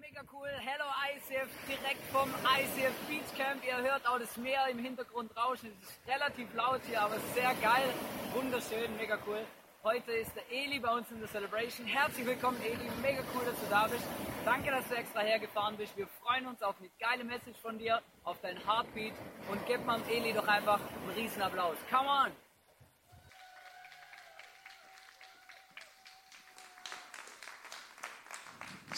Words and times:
mega 0.00 0.22
cool. 0.32 0.48
Hello 0.60 0.84
ICF, 1.14 1.48
direkt 1.68 2.02
vom 2.12 2.28
ICF 2.28 2.94
Beach 3.08 3.30
Camp. 3.36 3.64
Ihr 3.64 3.76
hört 3.76 4.06
auch 4.06 4.18
das 4.18 4.36
Meer 4.36 4.68
im 4.70 4.78
Hintergrund 4.78 5.34
rauschen. 5.36 5.70
Es 5.80 5.88
ist 5.88 6.00
relativ 6.06 6.52
laut 6.54 6.80
hier, 6.86 7.00
aber 7.00 7.16
sehr 7.34 7.54
geil. 7.62 7.88
Wunderschön, 8.34 8.94
mega 8.96 9.18
cool. 9.26 9.40
Heute 9.84 10.12
ist 10.12 10.34
der 10.34 10.42
Eli 10.50 10.80
bei 10.80 10.92
uns 10.92 11.10
in 11.10 11.20
der 11.20 11.28
Celebration. 11.28 11.86
Herzlich 11.86 12.26
willkommen, 12.26 12.60
Eli. 12.62 12.90
Mega 13.00 13.22
cool, 13.34 13.44
dass 13.44 13.58
du 13.60 13.66
da 13.70 13.86
bist. 13.86 14.04
Danke, 14.44 14.70
dass 14.70 14.88
du 14.88 14.96
extra 14.96 15.20
hergefahren 15.20 15.76
bist. 15.76 15.96
Wir 15.96 16.08
freuen 16.20 16.46
uns 16.46 16.62
auf 16.62 16.74
eine 16.78 16.90
geile 16.98 17.24
Message 17.24 17.58
von 17.62 17.78
dir, 17.78 18.02
auf 18.24 18.40
deinen 18.40 18.62
Heartbeat 18.66 19.14
und 19.50 19.64
gib 19.66 19.84
mal 19.86 20.00
Eli 20.10 20.32
doch 20.32 20.48
einfach 20.48 20.80
einen 20.80 21.10
riesen 21.16 21.40
Applaus. 21.40 21.76
Come 21.90 22.08
on! 22.08 22.45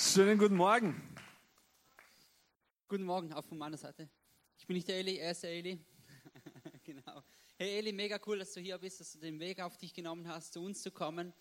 Schönen 0.00 0.38
guten 0.38 0.54
Morgen. 0.54 0.94
Guten 2.86 3.02
Morgen, 3.02 3.32
auch 3.32 3.44
von 3.44 3.58
meiner 3.58 3.76
Seite. 3.76 4.08
Ich 4.56 4.64
bin 4.64 4.76
nicht 4.76 4.86
der 4.86 4.98
Eli, 4.98 5.16
er 5.16 5.32
ist 5.32 5.42
der 5.42 5.50
Eli. 5.50 5.84
genau. 6.84 7.24
Hey 7.56 7.78
Eli, 7.78 7.90
mega 7.90 8.16
cool, 8.24 8.38
dass 8.38 8.52
du 8.52 8.60
hier 8.60 8.78
bist, 8.78 9.00
dass 9.00 9.10
du 9.10 9.18
den 9.18 9.40
Weg 9.40 9.60
auf 9.60 9.76
dich 9.76 9.92
genommen 9.92 10.28
hast, 10.28 10.52
zu 10.52 10.62
uns 10.62 10.82
zu 10.82 10.92
kommen. 10.92 11.34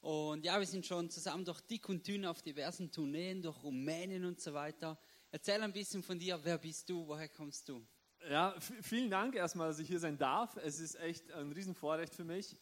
Und 0.00 0.44
ja, 0.44 0.60
wir 0.60 0.66
sind 0.66 0.86
schon 0.86 1.10
zusammen 1.10 1.44
durch 1.44 1.60
dick 1.62 1.88
und 1.88 2.06
dünn 2.06 2.24
auf 2.24 2.40
diversen 2.40 2.92
Tourneen, 2.92 3.42
durch 3.42 3.60
Rumänien 3.64 4.24
und 4.24 4.40
so 4.40 4.54
weiter. 4.54 4.96
Erzähl 5.32 5.60
ein 5.60 5.72
bisschen 5.72 6.04
von 6.04 6.16
dir, 6.16 6.38
wer 6.44 6.58
bist 6.58 6.88
du, 6.88 7.08
woher 7.08 7.28
kommst 7.28 7.68
du? 7.68 7.84
Ja, 8.30 8.54
vielen 8.60 9.10
Dank 9.10 9.34
erstmal, 9.34 9.66
dass 9.66 9.80
ich 9.80 9.88
hier 9.88 9.98
sein 9.98 10.16
darf. 10.16 10.56
Es 10.58 10.78
ist 10.78 10.94
echt 11.00 11.32
ein 11.32 11.50
Riesenvorrecht 11.50 12.14
für 12.14 12.24
mich. 12.24 12.54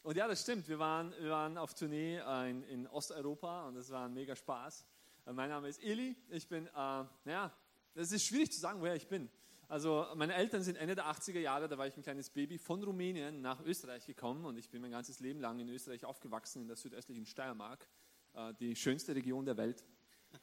Und 0.00 0.16
ja, 0.16 0.26
das 0.26 0.40
stimmt. 0.40 0.66
Wir 0.66 0.78
waren, 0.78 1.12
wir 1.20 1.30
waren 1.30 1.58
auf 1.58 1.74
Tournee 1.74 2.22
in, 2.48 2.62
in 2.62 2.86
Osteuropa 2.86 3.68
und 3.68 3.74
das 3.74 3.90
war 3.90 4.06
ein 4.06 4.14
mega 4.14 4.34
Spaß. 4.34 4.86
Mein 5.32 5.48
Name 5.48 5.68
ist 5.68 5.82
Eli. 5.82 6.14
Ich 6.28 6.46
bin, 6.48 6.66
äh, 6.66 6.70
naja, 6.74 7.50
es 7.94 8.12
ist 8.12 8.26
schwierig 8.26 8.52
zu 8.52 8.60
sagen, 8.60 8.80
woher 8.80 8.94
ich 8.94 9.08
bin. 9.08 9.30
Also 9.68 10.06
meine 10.14 10.34
Eltern 10.34 10.62
sind 10.62 10.76
Ende 10.76 10.94
der 10.94 11.06
80er 11.06 11.38
Jahre, 11.38 11.66
da 11.66 11.78
war 11.78 11.86
ich 11.86 11.96
ein 11.96 12.02
kleines 12.02 12.28
Baby, 12.28 12.58
von 12.58 12.82
Rumänien 12.82 13.40
nach 13.40 13.64
Österreich 13.64 14.04
gekommen 14.04 14.44
und 14.44 14.58
ich 14.58 14.68
bin 14.68 14.82
mein 14.82 14.90
ganzes 14.90 15.20
Leben 15.20 15.40
lang 15.40 15.58
in 15.58 15.70
Österreich 15.70 16.04
aufgewachsen, 16.04 16.62
in 16.62 16.68
der 16.68 16.76
südöstlichen 16.76 17.24
Steiermark, 17.24 17.88
äh, 18.34 18.52
die 18.60 18.76
schönste 18.76 19.14
Region 19.14 19.46
der 19.46 19.56
Welt. 19.56 19.82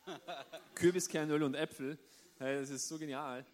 Kürbiskernöl 0.75 1.43
und 1.43 1.53
Äpfel, 1.53 1.99
hey, 2.39 2.59
das 2.59 2.71
ist 2.71 2.87
so 2.87 2.97
genial. 2.97 3.45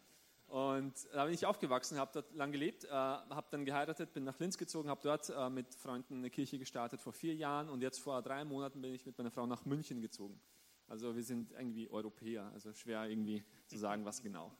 Und 0.48 0.94
da 1.14 1.26
bin 1.26 1.34
ich 1.34 1.46
aufgewachsen, 1.46 1.98
habe 1.98 2.12
dort 2.14 2.34
lang 2.34 2.54
gelebt, 2.54 2.86
äh, 2.86 2.90
habe 2.90 3.48
dann 3.52 3.66
geheiratet, 3.66 4.14
bin 4.14 4.24
nach 4.24 4.40
Linz 4.40 4.58
gezogen, 4.58 4.88
habe 4.88 5.02
dort 5.04 5.30
äh, 5.30 5.50
mit 5.50 5.76
Freunden 5.76 6.20
eine 6.20 6.30
Kirche 6.30 6.58
gestartet 6.58 7.02
vor 7.02 7.12
vier 7.12 7.36
Jahren 7.36 7.68
und 7.68 7.82
jetzt 7.82 8.00
vor 8.00 8.22
drei 8.22 8.46
Monaten 8.46 8.82
bin 8.82 8.94
ich 8.94 9.06
mit 9.06 9.18
meiner 9.18 9.32
Frau 9.32 9.46
nach 9.46 9.66
München 9.66 10.02
gezogen. 10.02 10.40
Also 10.88 11.16
wir 11.16 11.24
sind 11.24 11.52
irgendwie 11.52 11.90
Europäer, 11.90 12.50
also 12.54 12.74
schwer 12.74 13.06
irgendwie 13.06 13.44
zu 13.68 13.78
sagen, 13.78 14.06
was 14.06 14.22
genau. 14.22 14.52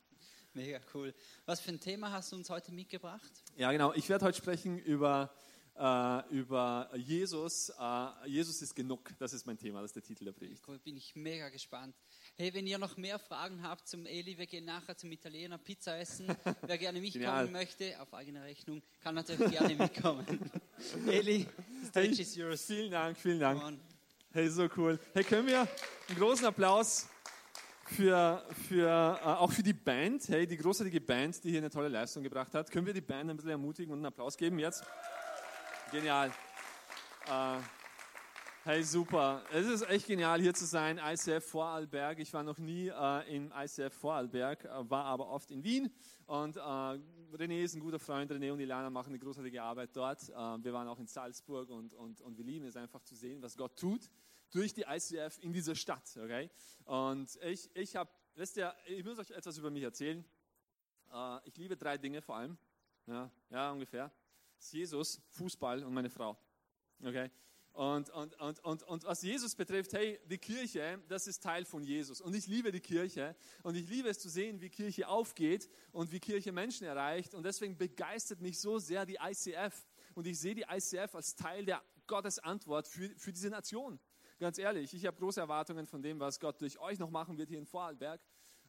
Mega 0.54 0.80
cool. 0.94 1.14
Was 1.46 1.60
für 1.60 1.70
ein 1.70 1.80
Thema 1.80 2.10
hast 2.12 2.32
du 2.32 2.36
uns 2.36 2.50
heute 2.50 2.72
mitgebracht? 2.72 3.30
Ja, 3.56 3.70
genau. 3.72 3.92
Ich 3.94 4.08
werde 4.08 4.24
heute 4.24 4.36
sprechen 4.36 4.78
über, 4.78 5.30
äh, 5.76 6.34
über 6.34 6.90
Jesus. 6.96 7.70
Äh, 7.78 8.28
Jesus 8.28 8.60
ist 8.62 8.74
genug. 8.74 9.12
Das 9.18 9.32
ist 9.32 9.46
mein 9.46 9.56
Thema, 9.56 9.80
das 9.80 9.90
ist 9.90 9.96
der 9.96 10.02
Titel 10.02 10.24
der 10.24 10.32
Predigt. 10.32 10.62
Cool, 10.66 10.78
bin 10.78 10.96
ich 10.96 11.14
mega 11.14 11.48
gespannt. 11.48 11.94
Hey, 12.36 12.52
wenn 12.54 12.66
ihr 12.66 12.78
noch 12.78 12.96
mehr 12.96 13.18
Fragen 13.18 13.62
habt 13.62 13.86
zum 13.88 14.04
Eli, 14.06 14.36
wir 14.36 14.46
gehen 14.46 14.64
nachher 14.64 14.96
zum 14.96 15.12
Italiener 15.12 15.58
Pizza 15.58 15.98
essen. 15.98 16.26
Wer 16.62 16.78
gerne 16.78 17.00
mitkommen 17.00 17.52
möchte, 17.52 18.00
auf 18.00 18.12
eigene 18.12 18.42
Rechnung, 18.42 18.82
kann 19.00 19.14
natürlich 19.14 19.50
gerne 19.50 19.74
mitkommen. 19.78 20.50
Eli, 21.06 21.46
stage 21.86 22.08
hey, 22.08 22.20
is 22.20 22.34
yours. 22.34 22.64
Vielen 22.64 22.90
Dank, 22.90 23.16
vielen 23.16 23.40
Dank. 23.40 23.80
Hey, 24.30 24.46
so 24.50 24.68
cool. 24.76 24.98
Hey, 25.14 25.24
können 25.24 25.46
wir 25.46 25.60
einen 25.60 26.18
großen 26.18 26.44
Applaus 26.44 27.08
für, 27.86 28.44
für, 28.68 29.18
äh, 29.24 29.26
auch 29.26 29.50
für 29.50 29.62
die 29.62 29.72
Band, 29.72 30.28
hey, 30.28 30.46
die 30.46 30.58
großartige 30.58 31.00
Band, 31.00 31.42
die 31.42 31.48
hier 31.48 31.60
eine 31.60 31.70
tolle 31.70 31.88
Leistung 31.88 32.22
gebracht 32.22 32.52
hat. 32.52 32.70
Können 32.70 32.84
wir 32.84 32.92
die 32.92 33.00
Band 33.00 33.30
ein 33.30 33.36
bisschen 33.36 33.52
ermutigen 33.52 33.90
und 33.90 34.00
einen 34.00 34.06
Applaus 34.06 34.36
geben 34.36 34.58
jetzt? 34.58 34.84
Genial. 35.90 36.30
Äh, 37.26 37.77
hey, 38.68 38.84
super. 38.84 39.42
Es 39.50 39.66
ist 39.66 39.88
echt 39.88 40.06
genial, 40.06 40.42
hier 40.42 40.52
zu 40.52 40.66
sein. 40.66 41.00
ICF 41.02 41.42
Vorarlberg. 41.42 42.18
Ich 42.18 42.34
war 42.34 42.42
noch 42.42 42.58
nie 42.58 42.88
äh, 42.88 43.34
in 43.34 43.50
ICF 43.50 43.94
Vorarlberg, 43.94 44.62
äh, 44.66 44.90
war 44.90 45.06
aber 45.06 45.30
oft 45.30 45.50
in 45.50 45.64
Wien. 45.64 45.90
Und 46.26 46.56
äh, 46.56 46.60
René 46.60 47.62
ist 47.62 47.74
ein 47.74 47.80
guter 47.80 47.98
Freund. 47.98 48.30
René 48.30 48.52
und 48.52 48.60
Ilana 48.60 48.90
machen 48.90 49.08
eine 49.08 49.18
großartige 49.18 49.62
Arbeit 49.62 49.96
dort. 49.96 50.28
Äh, 50.28 50.34
wir 50.34 50.74
waren 50.74 50.86
auch 50.86 50.98
in 50.98 51.06
Salzburg 51.06 51.70
und, 51.70 51.94
und, 51.94 52.20
und 52.20 52.36
wir 52.36 52.44
lieben 52.44 52.66
es 52.66 52.76
einfach 52.76 53.02
zu 53.04 53.14
sehen, 53.14 53.40
was 53.40 53.56
Gott 53.56 53.74
tut 53.74 54.10
durch 54.50 54.74
die 54.74 54.82
ICF 54.86 55.38
in 55.40 55.54
dieser 55.54 55.74
Stadt. 55.74 56.04
Okay? 56.22 56.50
Und 56.84 57.38
ich, 57.44 57.74
ich 57.74 57.96
habe, 57.96 58.10
wisst 58.34 58.58
ihr, 58.58 58.74
ich 58.86 59.02
muss 59.02 59.18
euch 59.18 59.30
etwas 59.30 59.56
über 59.56 59.70
mich 59.70 59.82
erzählen. 59.82 60.22
Uh, 61.10 61.38
ich 61.44 61.56
liebe 61.56 61.74
drei 61.74 61.96
Dinge 61.96 62.20
vor 62.20 62.36
allem. 62.36 62.58
Ja, 63.06 63.30
ja 63.48 63.72
ungefähr. 63.72 64.12
Jesus, 64.60 65.22
Fußball 65.30 65.82
und 65.84 65.94
meine 65.94 66.10
Frau. 66.10 66.36
Okay? 67.02 67.30
Und, 67.78 68.10
und, 68.10 68.34
und, 68.40 68.58
und, 68.64 68.82
und 68.82 69.04
was 69.04 69.22
Jesus 69.22 69.54
betrifft, 69.54 69.92
hey, 69.92 70.18
die 70.28 70.38
Kirche, 70.38 71.00
das 71.06 71.28
ist 71.28 71.44
Teil 71.44 71.64
von 71.64 71.84
Jesus. 71.84 72.20
Und 72.20 72.34
ich 72.34 72.48
liebe 72.48 72.72
die 72.72 72.80
Kirche. 72.80 73.36
Und 73.62 73.76
ich 73.76 73.88
liebe 73.88 74.08
es 74.08 74.18
zu 74.18 74.28
sehen, 74.28 74.60
wie 74.60 74.68
Kirche 74.68 75.06
aufgeht 75.06 75.70
und 75.92 76.10
wie 76.10 76.18
Kirche 76.18 76.50
Menschen 76.50 76.88
erreicht. 76.88 77.36
Und 77.36 77.44
deswegen 77.44 77.78
begeistert 77.78 78.40
mich 78.40 78.58
so 78.58 78.80
sehr 78.80 79.06
die 79.06 79.18
ICF. 79.22 79.86
Und 80.16 80.26
ich 80.26 80.40
sehe 80.40 80.56
die 80.56 80.64
ICF 80.68 81.14
als 81.14 81.36
Teil 81.36 81.64
der 81.66 81.80
Gottes 82.08 82.40
Antwort 82.40 82.88
für, 82.88 83.10
für 83.16 83.32
diese 83.32 83.48
Nation. 83.48 84.00
Ganz 84.40 84.58
ehrlich, 84.58 84.92
ich 84.92 85.06
habe 85.06 85.16
große 85.16 85.38
Erwartungen 85.38 85.86
von 85.86 86.02
dem, 86.02 86.18
was 86.18 86.40
Gott 86.40 86.60
durch 86.60 86.80
euch 86.80 86.98
noch 86.98 87.10
machen 87.10 87.38
wird 87.38 87.48
hier 87.48 87.60
in 87.60 87.66
Vorarlberg. 87.66 88.20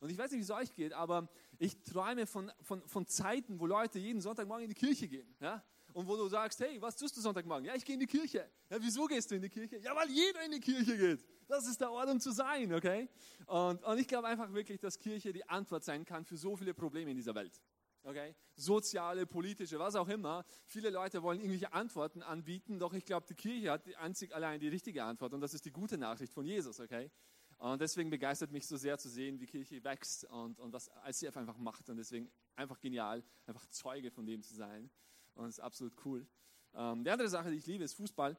Und 0.02 0.12
ich 0.12 0.20
weiß 0.20 0.30
nicht, 0.30 0.42
wie 0.42 0.44
es 0.44 0.52
euch 0.52 0.72
geht, 0.76 0.94
aber 0.94 1.28
ich 1.58 1.82
träume 1.82 2.28
von, 2.28 2.52
von, 2.62 2.88
von 2.88 3.08
Zeiten, 3.08 3.60
wo 3.60 3.66
Leute 3.66 3.98
jeden 3.98 4.22
Sonntagmorgen 4.22 4.66
in 4.66 4.70
die 4.70 4.76
Kirche 4.76 5.08
gehen. 5.08 5.36
Ja? 5.40 5.64
Und 5.94 6.08
wo 6.08 6.16
du 6.16 6.28
sagst, 6.28 6.60
hey, 6.60 6.82
was 6.82 6.96
tust 6.96 7.16
du 7.18 7.22
Sonntagmorgen? 7.22 7.66
Ja, 7.66 7.76
ich 7.76 7.84
gehe 7.84 7.96
in 7.96 8.00
die 8.00 8.08
Kirche. 8.08 8.50
Ja, 8.70 8.78
wieso 8.80 9.06
gehst 9.06 9.30
du 9.32 9.36
in 9.36 9.42
die 9.42 9.50
Kirche? 9.50 9.78
Ja, 9.78 9.96
weil 9.96 10.10
jeder 10.10 10.44
in 10.46 10.52
die 10.52 10.60
Kirche 10.60 10.98
geht. 10.98 11.26
Das 11.48 11.68
ist 11.68 11.82
der 11.82 11.92
Ort, 11.92 12.10
um 12.10 12.20
zu 12.20 12.32
sein, 12.32 12.74
okay? 12.74 13.10
Und, 13.48 13.84
und 13.84 13.98
ich 13.98 14.08
glaube 14.08 14.28
einfach 14.28 14.54
wirklich, 14.54 14.80
dass 14.80 15.00
Kirche 15.00 15.34
die 15.34 15.48
Antwort 15.48 15.84
sein 15.84 16.06
kann 16.06 16.26
für 16.26 16.38
so 16.38 16.56
viele 16.56 16.74
Probleme 16.74 17.12
in 17.12 17.18
dieser 17.18 17.34
Welt. 17.34 17.60
Okay? 18.04 18.36
Soziale, 18.56 19.26
politische, 19.26 19.80
was 19.80 19.96
auch 19.96 20.08
immer. 20.08 20.46
Viele 20.66 20.90
Leute 20.90 21.22
wollen 21.24 21.40
irgendwelche 21.40 21.74
Antworten 21.74 22.22
anbieten, 22.22 22.80
doch 22.80 22.94
ich 22.94 23.06
glaube, 23.06 23.26
die 23.28 23.36
Kirche 23.36 23.72
hat 23.72 23.86
die 23.86 23.96
einzig 23.96 24.34
allein 24.34 24.60
die 24.60 24.68
richtige 24.68 25.04
Antwort 25.04 25.34
und 25.34 25.42
das 25.42 25.54
ist 25.54 25.66
die 25.66 25.72
gute 25.72 25.98
Nachricht 25.98 26.34
von 26.34 26.46
Jesus. 26.46 26.80
Okay? 26.80 27.12
Und 27.60 27.82
deswegen 27.82 28.10
begeistert 28.10 28.52
mich 28.52 28.66
so 28.66 28.78
sehr 28.78 28.98
zu 28.98 29.10
sehen, 29.10 29.40
wie 29.42 29.46
Kirche 29.46 29.84
wächst 29.84 30.24
und, 30.26 30.60
und 30.60 30.72
was 30.72 30.90
ICF 31.06 31.36
einfach 31.36 31.58
macht. 31.58 31.90
Und 31.90 31.98
deswegen 31.98 32.32
einfach 32.56 32.80
genial, 32.80 33.22
einfach 33.46 33.66
Zeuge 33.68 34.12
von 34.12 34.26
dem 34.26 34.42
zu 34.42 34.56
sein. 34.56 34.90
Und 35.36 35.46
es 35.46 35.58
ist 35.58 35.60
absolut 35.60 35.94
cool. 36.06 36.28
Ähm, 36.74 37.04
die 37.04 37.10
andere 37.10 37.30
Sache, 37.30 37.50
die 37.50 37.58
ich 37.58 37.66
liebe, 37.66 37.84
ist 37.84 37.94
Fußball. 37.94 38.38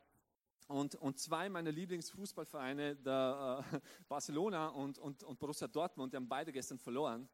Und, 0.68 0.94
und 0.94 1.18
zwei 1.18 1.48
meiner 1.48 1.72
Lieblingsfußballvereine, 1.72 2.96
der 2.96 3.64
äh, 3.72 3.80
Barcelona 4.08 4.68
und, 4.68 4.98
und, 4.98 5.24
und 5.24 5.38
Borussia 5.38 5.66
Dortmund, 5.66 6.12
die 6.12 6.16
haben 6.16 6.28
beide 6.28 6.52
gestern 6.52 6.78
verloren. 6.78 7.28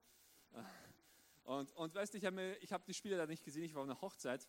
Und, 1.44 1.70
und 1.72 1.94
weißt 1.94 2.14
du, 2.14 2.18
ich 2.18 2.24
habe 2.24 2.56
hab 2.70 2.86
die 2.86 2.94
Spiele 2.94 3.16
da 3.16 3.26
nicht 3.26 3.44
gesehen, 3.44 3.64
ich 3.64 3.74
war 3.74 3.82
auf 3.82 3.88
einer 3.88 4.00
Hochzeit, 4.00 4.48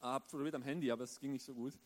habe 0.00 0.26
probiert 0.26 0.54
am 0.54 0.62
Handy, 0.62 0.90
aber 0.90 1.04
es 1.04 1.18
ging 1.18 1.32
nicht 1.32 1.44
so 1.44 1.54
gut. 1.54 1.78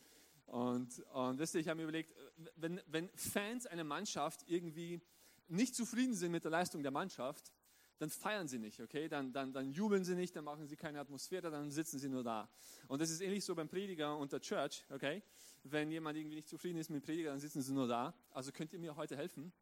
Und, 0.45 0.99
und 0.99 1.39
weißt 1.39 1.55
du, 1.55 1.59
ich 1.59 1.67
habe 1.67 1.77
mir 1.77 1.83
überlegt, 1.83 2.13
wenn, 2.55 2.79
wenn 2.87 3.09
Fans 3.15 3.65
einer 3.65 3.83
Mannschaft 3.83 4.43
irgendwie 4.47 5.01
nicht 5.47 5.75
zufrieden 5.75 6.13
sind 6.13 6.31
mit 6.31 6.43
der 6.43 6.51
Leistung 6.51 6.83
der 6.83 6.91
Mannschaft, 6.91 7.51
dann 7.99 8.09
feiern 8.09 8.47
sie 8.47 8.59
nicht, 8.59 8.79
okay? 8.79 9.07
Dann, 9.07 9.31
dann, 9.31 9.53
dann 9.53 9.71
jubeln 9.71 10.03
sie 10.03 10.15
nicht, 10.15 10.35
dann 10.35 10.45
machen 10.45 10.67
sie 10.67 10.75
keine 10.75 10.99
Atmosphäre, 10.99 11.49
dann 11.49 11.71
sitzen 11.71 11.99
sie 11.99 12.09
nur 12.09 12.23
da. 12.23 12.49
Und 12.87 13.01
das 13.01 13.09
ist 13.09 13.21
ähnlich 13.21 13.45
so 13.45 13.55
beim 13.55 13.69
Prediger 13.69 14.17
und 14.17 14.31
der 14.31 14.41
Church, 14.41 14.85
okay? 14.89 15.23
Wenn 15.63 15.91
jemand 15.91 16.17
irgendwie 16.17 16.35
nicht 16.35 16.49
zufrieden 16.49 16.77
ist 16.77 16.89
mit 16.89 17.01
dem 17.01 17.05
Prediger, 17.05 17.31
dann 17.31 17.39
sitzen 17.39 17.61
sie 17.61 17.73
nur 17.73 17.87
da. 17.87 18.13
Also 18.31 18.51
könnt 18.51 18.73
ihr 18.73 18.79
mir 18.79 18.95
heute 18.95 19.15
helfen? 19.15 19.53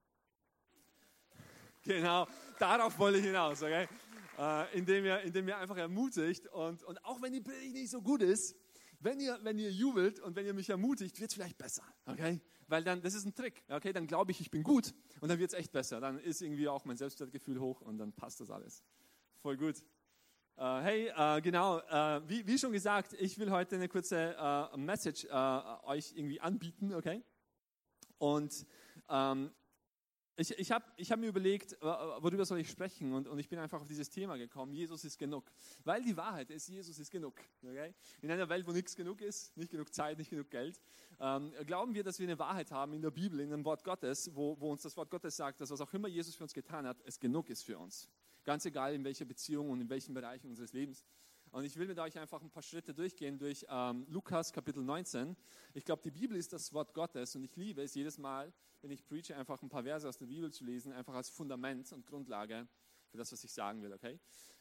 Genau, 1.83 2.27
darauf 2.59 2.97
wollte 2.99 3.17
ich 3.17 3.25
hinaus, 3.25 3.61
okay? 3.63 3.87
äh, 4.37 4.77
indem, 4.77 5.05
ihr, 5.05 5.21
indem 5.21 5.47
ihr 5.47 5.57
einfach 5.57 5.77
ermutigt. 5.77 6.47
Und, 6.47 6.83
und 6.83 7.03
auch 7.05 7.21
wenn 7.21 7.33
die 7.33 7.41
Predigt 7.41 7.73
nicht 7.73 7.91
so 7.91 8.01
gut 8.01 8.21
ist, 8.21 8.55
wenn 9.01 9.19
ihr, 9.19 9.39
wenn 9.43 9.57
ihr 9.57 9.71
jubelt 9.71 10.19
und 10.19 10.35
wenn 10.35 10.45
ihr 10.45 10.53
mich 10.53 10.69
ermutigt, 10.69 11.19
wird 11.19 11.31
es 11.31 11.35
vielleicht 11.35 11.57
besser. 11.57 11.83
Okay? 12.05 12.39
Weil 12.67 12.83
dann, 12.83 13.01
das 13.01 13.13
ist 13.13 13.25
ein 13.25 13.35
Trick. 13.35 13.63
Okay? 13.67 13.93
Dann 13.93 14.07
glaube 14.07 14.31
ich, 14.31 14.39
ich 14.39 14.51
bin 14.51 14.63
gut 14.63 14.93
und 15.19 15.29
dann 15.29 15.39
wird 15.39 15.51
es 15.51 15.57
echt 15.57 15.71
besser. 15.71 15.99
Dann 15.99 16.19
ist 16.19 16.41
irgendwie 16.41 16.67
auch 16.67 16.85
mein 16.85 16.97
Selbstwertgefühl 16.97 17.59
hoch 17.59 17.81
und 17.81 17.97
dann 17.97 18.13
passt 18.13 18.39
das 18.39 18.49
alles. 18.49 18.83
Voll 19.41 19.57
gut. 19.57 19.83
Uh, 20.57 20.79
hey, 20.81 21.11
uh, 21.17 21.41
genau, 21.41 21.77
uh, 21.77 22.21
wie, 22.27 22.45
wie, 22.45 22.57
schon 22.57 22.71
gesagt, 22.71 23.13
ich 23.13 23.39
will 23.39 23.49
heute 23.49 23.75
eine 23.75 23.87
kurze 23.87 24.69
Message 24.75 25.25
euch 25.83 26.13
irgendwie 26.15 26.39
anbieten, 26.39 26.93
okay? 26.93 27.23
Und 28.19 28.67
um, 29.07 29.15
ähm, 29.17 29.51
ich, 30.37 30.57
ich 30.57 30.71
habe 30.71 30.85
ich 30.95 31.11
hab 31.11 31.19
mir 31.19 31.27
überlegt, 31.27 31.77
worüber 31.81 32.45
soll 32.45 32.59
ich 32.59 32.69
sprechen 32.69 33.13
und, 33.13 33.27
und 33.27 33.37
ich 33.39 33.49
bin 33.49 33.59
einfach 33.59 33.81
auf 33.81 33.87
dieses 33.87 34.09
Thema 34.09 34.37
gekommen, 34.37 34.73
Jesus 34.73 35.03
ist 35.03 35.17
genug. 35.17 35.51
Weil 35.83 36.01
die 36.03 36.15
Wahrheit 36.15 36.49
ist, 36.49 36.67
Jesus 36.67 36.97
ist 36.99 37.11
genug. 37.11 37.35
Okay? 37.61 37.93
In 38.21 38.31
einer 38.31 38.47
Welt, 38.49 38.65
wo 38.67 38.71
nichts 38.71 38.95
genug 38.95 39.21
ist, 39.21 39.55
nicht 39.57 39.71
genug 39.71 39.93
Zeit, 39.93 40.17
nicht 40.17 40.29
genug 40.29 40.49
Geld, 40.49 40.79
ähm, 41.19 41.51
glauben 41.65 41.93
wir, 41.93 42.03
dass 42.03 42.19
wir 42.19 42.27
eine 42.27 42.39
Wahrheit 42.39 42.71
haben 42.71 42.93
in 42.93 43.01
der 43.01 43.11
Bibel, 43.11 43.39
in 43.39 43.49
dem 43.49 43.65
Wort 43.65 43.83
Gottes, 43.83 44.33
wo, 44.33 44.59
wo 44.59 44.71
uns 44.71 44.81
das 44.83 44.95
Wort 44.97 45.09
Gottes 45.09 45.35
sagt, 45.35 45.61
dass 45.61 45.69
was 45.69 45.81
auch 45.81 45.93
immer 45.93 46.07
Jesus 46.07 46.35
für 46.35 46.43
uns 46.43 46.53
getan 46.53 46.87
hat, 46.87 46.97
es 47.05 47.19
genug 47.19 47.49
ist 47.49 47.63
für 47.63 47.77
uns. 47.77 48.07
Ganz 48.43 48.65
egal 48.65 48.95
in 48.95 49.03
welcher 49.03 49.25
Beziehung 49.25 49.69
und 49.69 49.81
in 49.81 49.89
welchen 49.89 50.13
Bereichen 50.13 50.49
unseres 50.49 50.73
Lebens. 50.73 51.05
Und 51.51 51.65
ich 51.65 51.75
will 51.75 51.85
mit 51.85 51.99
euch 51.99 52.17
einfach 52.17 52.41
ein 52.41 52.49
paar 52.49 52.63
Schritte 52.63 52.93
durchgehen 52.93 53.37
durch 53.37 53.65
ähm, 53.69 54.05
Lukas 54.07 54.53
Kapitel 54.53 54.81
19. 54.81 55.35
Ich 55.73 55.83
glaube, 55.83 56.01
die 56.01 56.11
Bibel 56.11 56.37
ist 56.37 56.53
das 56.53 56.71
Wort 56.71 56.93
Gottes 56.93 57.35
und 57.35 57.43
ich 57.43 57.57
liebe 57.57 57.81
es 57.81 57.93
jedes 57.93 58.17
Mal, 58.17 58.53
wenn 58.81 58.89
ich 58.89 59.05
preache, 59.05 59.35
einfach 59.35 59.61
ein 59.61 59.67
paar 59.67 59.83
Verse 59.83 60.07
aus 60.07 60.17
der 60.17 60.27
Bibel 60.27 60.49
zu 60.53 60.63
lesen, 60.63 60.93
einfach 60.93 61.13
als 61.13 61.29
Fundament 61.29 61.91
und 61.91 62.07
Grundlage 62.07 62.69
für 63.09 63.17
das, 63.17 63.33
was 63.33 63.43
ich 63.43 63.51
sagen 63.51 63.81
will. 63.81 63.91
Okay? 63.91 64.17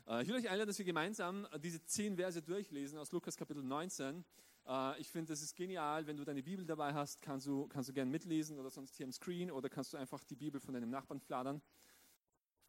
Äh, 0.09 0.23
ich 0.23 0.29
will 0.29 0.35
euch 0.35 0.49
einladen, 0.49 0.67
dass 0.67 0.79
wir 0.79 0.85
gemeinsam 0.85 1.47
diese 1.63 1.81
zehn 1.85 2.17
Verse 2.17 2.43
durchlesen 2.43 2.99
aus 2.99 3.13
Lukas 3.13 3.37
Kapitel 3.37 3.63
19. 3.63 4.25
Äh, 4.67 5.01
ich 5.01 5.13
finde, 5.13 5.33
das 5.33 5.43
ist 5.43 5.55
genial. 5.55 6.09
Wenn 6.09 6.17
du 6.17 6.25
deine 6.25 6.43
Bibel 6.43 6.67
dabei 6.67 6.93
hast, 6.93 7.23
kannst 7.23 7.47
du, 7.47 7.69
kannst 7.69 7.89
du 7.89 7.93
gerne 7.93 8.11
mitlesen 8.11 8.59
oder 8.59 8.69
sonst 8.69 8.97
hier 8.97 9.07
am 9.07 9.13
Screen 9.13 9.53
oder 9.53 9.69
kannst 9.69 9.93
du 9.93 9.97
einfach 9.97 10.25
die 10.25 10.35
Bibel 10.35 10.61
von 10.61 10.75
deinem 10.75 10.91
Nachbarn 10.91 11.21
fladern. 11.21 11.63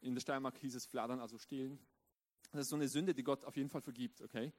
In 0.00 0.14
der 0.14 0.20
Steiermark 0.20 0.58
hieß 0.58 0.76
es 0.76 0.86
fladern, 0.86 1.18
also 1.18 1.38
stehlen. 1.38 1.80
Das 2.52 2.62
ist 2.62 2.68
so 2.68 2.76
eine 2.76 2.88
Sünde, 2.88 3.14
die 3.14 3.22
Gott 3.22 3.44
auf 3.44 3.56
jeden 3.56 3.70
Fall 3.70 3.80
vergibt, 3.80 4.20
okay? 4.20 4.52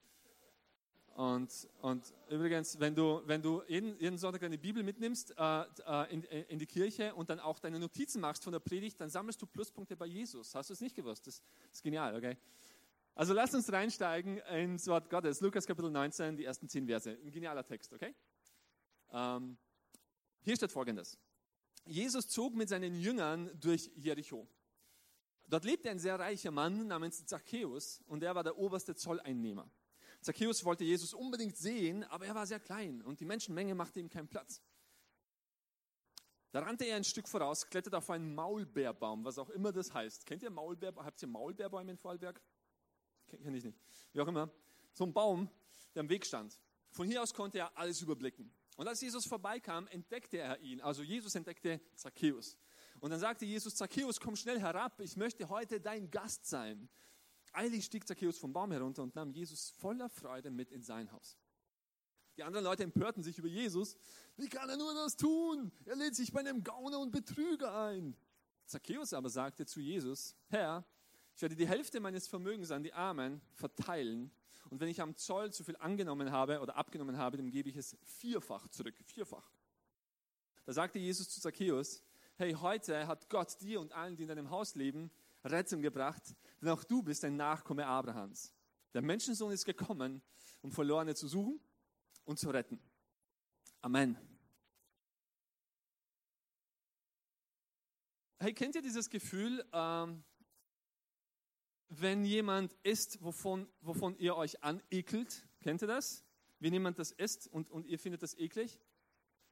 Und, 1.14 1.68
und 1.80 2.12
übrigens, 2.28 2.80
wenn 2.80 2.96
du, 2.96 3.22
wenn 3.24 3.40
du 3.40 3.62
jeden, 3.68 3.96
jeden 4.00 4.18
Sonntag 4.18 4.40
deine 4.40 4.58
Bibel 4.58 4.82
mitnimmst 4.82 5.32
äh, 5.38 5.62
äh 5.62 6.12
in, 6.12 6.24
äh, 6.24 6.42
in, 6.48 6.58
die 6.58 6.66
Kirche 6.66 7.14
und 7.14 7.30
dann 7.30 7.38
auch 7.38 7.60
deine 7.60 7.78
Notizen 7.78 8.20
machst 8.20 8.42
von 8.42 8.52
der 8.52 8.58
Predigt, 8.58 9.00
dann 9.00 9.10
sammelst 9.10 9.40
du 9.40 9.46
Pluspunkte 9.46 9.96
bei 9.96 10.06
Jesus. 10.06 10.56
Hast 10.56 10.70
du 10.70 10.74
es 10.74 10.80
nicht 10.80 10.96
gewusst? 10.96 11.28
Das, 11.28 11.40
ist 11.72 11.82
genial, 11.84 12.16
okay? 12.16 12.36
Also 13.14 13.32
lass 13.32 13.54
uns 13.54 13.72
reinsteigen 13.72 14.38
ins 14.38 14.88
Wort 14.88 15.08
Gottes. 15.08 15.40
Lukas 15.40 15.68
Kapitel 15.68 15.88
19, 15.88 16.36
die 16.36 16.44
ersten 16.44 16.68
zehn 16.68 16.84
Verse. 16.84 17.08
Ein 17.08 17.30
genialer 17.30 17.64
Text, 17.64 17.92
okay? 17.92 18.12
Ähm, 19.12 19.56
hier 20.42 20.56
steht 20.56 20.72
folgendes. 20.72 21.16
Jesus 21.86 22.26
zog 22.26 22.56
mit 22.56 22.68
seinen 22.68 22.96
Jüngern 22.96 23.52
durch 23.60 23.88
Jericho. 23.94 24.48
Dort 25.48 25.64
lebte 25.64 25.90
ein 25.90 25.98
sehr 25.98 26.18
reicher 26.18 26.50
Mann 26.50 26.86
namens 26.86 27.24
Zacchaeus 27.26 28.02
und 28.06 28.22
er 28.22 28.34
war 28.34 28.42
der 28.42 28.56
oberste 28.56 28.94
Zolleinnehmer. 28.94 29.70
Zacchaeus 30.20 30.64
wollte 30.64 30.84
Jesus 30.84 31.12
unbedingt 31.12 31.56
sehen, 31.56 32.02
aber 32.04 32.26
er 32.26 32.34
war 32.34 32.46
sehr 32.46 32.60
klein 32.60 33.02
und 33.02 33.20
die 33.20 33.26
Menschenmenge 33.26 33.74
machte 33.74 34.00
ihm 34.00 34.08
keinen 34.08 34.28
Platz. 34.28 34.62
Da 36.50 36.60
rannte 36.60 36.84
er 36.84 36.96
ein 36.96 37.04
Stück 37.04 37.28
voraus, 37.28 37.68
kletterte 37.68 37.98
auf 37.98 38.08
einen 38.10 38.34
Maulbeerbaum, 38.34 39.24
was 39.24 39.38
auch 39.38 39.50
immer 39.50 39.72
das 39.72 39.92
heißt. 39.92 40.24
Kennt 40.24 40.42
ihr 40.42 40.50
Maulbeer, 40.50 40.94
habt 40.96 41.20
ihr 41.20 41.28
Maulbeerbäume 41.28 41.90
in 41.90 41.98
Vorarlberg? 41.98 42.40
Kenne 43.26 43.58
ich 43.58 43.64
nicht. 43.64 43.78
Wie 44.12 44.20
auch 44.20 44.28
immer. 44.28 44.50
So 44.92 45.04
ein 45.04 45.12
Baum, 45.12 45.50
der 45.94 46.00
am 46.00 46.08
Weg 46.08 46.24
stand. 46.24 46.58
Von 46.90 47.08
hier 47.08 47.22
aus 47.22 47.34
konnte 47.34 47.58
er 47.58 47.76
alles 47.76 48.00
überblicken. 48.00 48.54
Und 48.76 48.86
als 48.86 49.00
Jesus 49.00 49.26
vorbeikam, 49.26 49.88
entdeckte 49.88 50.38
er 50.38 50.60
ihn. 50.60 50.80
Also 50.80 51.02
Jesus 51.02 51.34
entdeckte 51.34 51.80
Zacchaeus. 51.96 52.56
Und 53.00 53.10
dann 53.10 53.20
sagte 53.20 53.44
Jesus, 53.44 53.74
Zacchaeus, 53.74 54.20
komm 54.20 54.36
schnell 54.36 54.60
herab, 54.60 55.00
ich 55.00 55.16
möchte 55.16 55.48
heute 55.48 55.80
dein 55.80 56.10
Gast 56.10 56.46
sein. 56.46 56.88
Eilig 57.52 57.84
stieg 57.84 58.06
Zacchaeus 58.06 58.38
vom 58.38 58.52
Baum 58.52 58.72
herunter 58.72 59.02
und 59.02 59.14
nahm 59.14 59.30
Jesus 59.30 59.70
voller 59.70 60.08
Freude 60.08 60.50
mit 60.50 60.72
in 60.72 60.82
sein 60.82 61.10
Haus. 61.12 61.38
Die 62.36 62.42
anderen 62.42 62.64
Leute 62.64 62.82
empörten 62.82 63.22
sich 63.22 63.38
über 63.38 63.46
Jesus. 63.46 63.96
Wie 64.36 64.48
kann 64.48 64.68
er 64.68 64.76
nur 64.76 64.92
das 64.94 65.16
tun? 65.16 65.70
Er 65.84 65.94
lädt 65.94 66.16
sich 66.16 66.32
bei 66.32 66.40
einem 66.40 66.64
Gauner 66.64 66.98
und 66.98 67.12
Betrüger 67.12 67.76
ein. 67.76 68.16
Zacchaeus 68.66 69.12
aber 69.12 69.28
sagte 69.28 69.66
zu 69.66 69.80
Jesus, 69.80 70.34
Herr, 70.48 70.84
ich 71.36 71.42
werde 71.42 71.54
die 71.54 71.66
Hälfte 71.66 72.00
meines 72.00 72.26
Vermögens 72.26 72.70
an 72.70 72.82
die 72.82 72.92
Armen 72.92 73.40
verteilen. 73.52 74.32
Und 74.70 74.80
wenn 74.80 74.88
ich 74.88 75.00
am 75.00 75.14
Zoll 75.16 75.52
zu 75.52 75.62
viel 75.62 75.76
angenommen 75.76 76.32
habe 76.32 76.60
oder 76.60 76.76
abgenommen 76.76 77.18
habe, 77.18 77.36
dann 77.36 77.50
gebe 77.50 77.68
ich 77.68 77.76
es 77.76 77.96
vierfach 78.02 78.66
zurück. 78.68 78.94
Vierfach. 79.04 79.52
Da 80.64 80.72
sagte 80.72 80.98
Jesus 80.98 81.28
zu 81.28 81.40
Zacchaeus, 81.40 82.02
hey, 82.36 82.52
heute 82.52 83.06
hat 83.06 83.28
Gott 83.28 83.60
dir 83.60 83.80
und 83.80 83.92
allen, 83.92 84.16
die 84.16 84.22
in 84.22 84.28
deinem 84.28 84.50
Haus 84.50 84.74
leben, 84.74 85.10
Rettung 85.44 85.82
gebracht, 85.82 86.34
denn 86.60 86.70
auch 86.70 86.84
du 86.84 87.02
bist 87.02 87.24
ein 87.24 87.36
Nachkomme 87.36 87.86
Abrahams. 87.86 88.52
Der 88.92 89.02
Menschensohn 89.02 89.52
ist 89.52 89.64
gekommen, 89.64 90.22
um 90.62 90.72
Verlorene 90.72 91.14
zu 91.14 91.28
suchen 91.28 91.60
und 92.24 92.38
zu 92.38 92.50
retten. 92.50 92.80
Amen. 93.82 94.16
Hey, 98.40 98.52
kennt 98.52 98.74
ihr 98.74 98.82
dieses 98.82 99.10
Gefühl, 99.10 99.64
ähm, 99.72 100.24
wenn 101.88 102.24
jemand 102.24 102.74
isst, 102.82 103.22
wovon, 103.22 103.68
wovon 103.80 104.16
ihr 104.18 104.36
euch 104.36 104.62
anekelt? 104.62 105.46
Kennt 105.60 105.82
ihr 105.82 105.88
das? 105.88 106.24
Wenn 106.58 106.72
jemand 106.72 106.98
das 106.98 107.12
isst 107.12 107.46
und, 107.46 107.70
und 107.70 107.86
ihr 107.86 107.98
findet 107.98 108.22
das 108.22 108.36
eklig? 108.36 108.80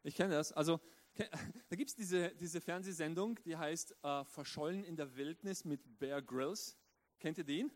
Ich 0.02 0.16
kenne 0.16 0.34
das. 0.34 0.52
Also 0.52 0.80
da 1.68 1.76
gibt 1.76 1.90
es 1.90 1.94
diese, 1.96 2.30
diese 2.36 2.60
Fernsehsendung, 2.60 3.38
die 3.44 3.56
heißt 3.56 3.94
äh, 4.02 4.24
Verschollen 4.24 4.84
in 4.84 4.96
der 4.96 5.14
Wildnis 5.16 5.64
mit 5.64 5.98
Bear 5.98 6.22
Grylls. 6.22 6.76
Kennt 7.18 7.38
ihr 7.38 7.44
den? 7.44 7.70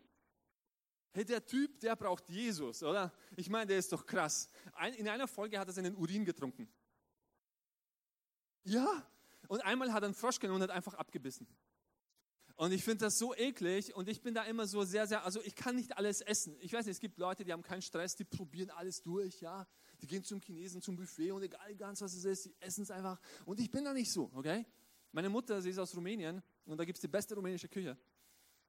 Hey, 1.11 1.25
der 1.25 1.45
Typ, 1.45 1.79
der 1.79 1.95
braucht 1.95 2.29
Jesus, 2.29 2.83
oder? 2.83 3.11
Ich 3.35 3.49
meine, 3.49 3.67
der 3.67 3.77
ist 3.77 3.91
doch 3.91 4.05
krass. 4.05 4.49
Ein, 4.73 4.93
in 4.93 5.07
einer 5.07 5.27
Folge 5.27 5.57
hat 5.57 5.67
er 5.67 5.73
seinen 5.73 5.95
Urin 5.95 6.25
getrunken. 6.25 6.67
Ja, 8.63 9.07
und 9.47 9.63
einmal 9.63 9.93
hat 9.93 10.03
er 10.03 10.07
einen 10.07 10.13
Frosch 10.13 10.39
genommen 10.39 10.61
und 10.61 10.69
hat 10.69 10.75
einfach 10.75 10.95
abgebissen. 10.95 11.47
Und 12.55 12.71
ich 12.71 12.83
finde 12.83 13.05
das 13.05 13.19
so 13.19 13.35
eklig 13.35 13.95
und 13.95 14.09
ich 14.09 14.21
bin 14.21 14.33
da 14.33 14.43
immer 14.43 14.65
so 14.65 14.83
sehr, 14.83 15.05
sehr, 15.05 15.23
also 15.23 15.41
ich 15.43 15.55
kann 15.55 15.75
nicht 15.75 15.95
alles 15.95 16.21
essen. 16.21 16.57
Ich 16.59 16.73
weiß 16.73 16.85
nicht, 16.85 16.95
es 16.95 16.99
gibt 16.99 17.19
Leute, 17.19 17.45
die 17.45 17.53
haben 17.53 17.61
keinen 17.61 17.83
Stress, 17.83 18.15
die 18.15 18.23
probieren 18.23 18.71
alles 18.71 19.03
durch, 19.03 19.41
ja. 19.41 19.67
Die 20.01 20.07
gehen 20.07 20.23
zum 20.23 20.39
Chinesen, 20.41 20.81
zum 20.81 20.95
Buffet 20.95 21.31
und 21.31 21.43
egal 21.43 21.75
ganz 21.75 22.01
was 22.01 22.13
es 22.13 22.25
ist, 22.25 22.45
die 22.45 22.55
essen 22.59 22.83
es 22.83 22.91
einfach. 22.91 23.19
Und 23.45 23.59
ich 23.59 23.71
bin 23.71 23.83
da 23.83 23.93
nicht 23.93 24.11
so, 24.11 24.29
okay? 24.33 24.65
Meine 25.11 25.29
Mutter, 25.29 25.61
sie 25.61 25.69
ist 25.69 25.79
aus 25.79 25.95
Rumänien 25.95 26.41
und 26.65 26.77
da 26.77 26.85
gibt 26.85 26.97
es 26.97 27.01
die 27.01 27.07
beste 27.07 27.35
rumänische 27.35 27.67
Küche. 27.67 27.97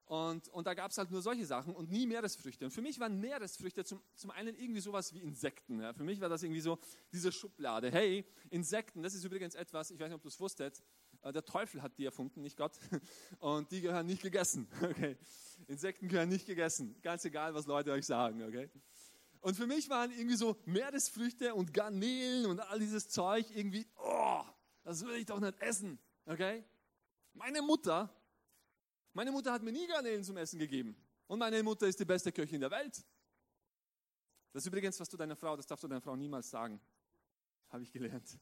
Und, 0.08 0.48
und 0.48 0.66
da 0.66 0.72
gab 0.72 0.90
es 0.90 0.96
halt 0.96 1.10
nur 1.10 1.20
solche 1.20 1.44
Sachen 1.44 1.74
und 1.74 1.90
nie 1.90 2.06
Meeresfrüchte. 2.06 2.64
Und 2.64 2.70
für 2.70 2.80
mich 2.80 2.98
waren 2.98 3.20
Meeresfrüchte 3.20 3.84
zum, 3.84 4.00
zum 4.14 4.30
einen 4.30 4.56
irgendwie 4.56 4.80
sowas 4.80 5.12
wie 5.12 5.20
Insekten. 5.20 5.80
Ja. 5.80 5.92
Für 5.92 6.04
mich 6.04 6.18
war 6.18 6.30
das 6.30 6.42
irgendwie 6.42 6.62
so 6.62 6.78
diese 7.12 7.30
Schublade. 7.30 7.90
Hey, 7.90 8.24
Insekten, 8.48 9.02
das 9.02 9.12
ist 9.12 9.24
übrigens 9.24 9.54
etwas, 9.54 9.90
ich 9.90 10.00
weiß 10.00 10.08
nicht, 10.08 10.16
ob 10.16 10.22
du 10.22 10.28
es 10.28 10.40
wusstest, 10.40 10.82
äh, 11.20 11.30
der 11.30 11.44
Teufel 11.44 11.82
hat 11.82 11.98
die 11.98 12.06
erfunden, 12.06 12.40
nicht 12.40 12.56
Gott. 12.56 12.78
Und 13.38 13.70
die 13.70 13.82
gehören 13.82 14.06
nicht 14.06 14.22
gegessen. 14.22 14.68
Okay. 14.80 15.18
Insekten 15.66 16.08
gehören 16.08 16.30
nicht 16.30 16.46
gegessen. 16.46 16.96
Ganz 17.02 17.24
egal, 17.26 17.52
was 17.52 17.66
Leute 17.66 17.92
euch 17.92 18.06
sagen. 18.06 18.42
Okay. 18.42 18.70
Und 19.40 19.54
für 19.54 19.66
mich 19.66 19.88
waren 19.88 20.10
irgendwie 20.10 20.36
so 20.36 20.56
Meeresfrüchte 20.64 21.54
und 21.54 21.72
Garnelen 21.72 22.46
und 22.46 22.60
all 22.60 22.78
dieses 22.78 23.08
Zeug 23.08 23.46
irgendwie, 23.54 23.86
oh, 23.96 24.42
das 24.82 25.04
will 25.04 25.16
ich 25.16 25.26
doch 25.26 25.40
nicht 25.40 25.58
essen. 25.60 25.98
Okay. 26.26 26.64
Meine 27.34 27.62
Mutter, 27.62 28.12
meine 29.12 29.30
Mutter 29.30 29.52
hat 29.52 29.62
mir 29.62 29.72
nie 29.72 29.86
Garnelen 29.86 30.24
zum 30.24 30.36
Essen 30.36 30.58
gegeben. 30.58 30.96
Und 31.26 31.38
meine 31.38 31.62
Mutter 31.62 31.86
ist 31.86 32.00
die 32.00 32.04
beste 32.04 32.32
Köchin 32.32 32.60
der 32.60 32.70
Welt. 32.70 33.04
Das 34.52 34.62
ist 34.62 34.66
übrigens, 34.66 34.98
was 34.98 35.08
du 35.08 35.16
deiner 35.16 35.36
Frau, 35.36 35.56
das 35.56 35.66
darfst 35.66 35.84
du 35.84 35.88
deiner 35.88 36.00
Frau 36.00 36.16
niemals 36.16 36.50
sagen. 36.50 36.80
Habe 37.68 37.82
ich 37.82 37.92
gelernt. 37.92 38.38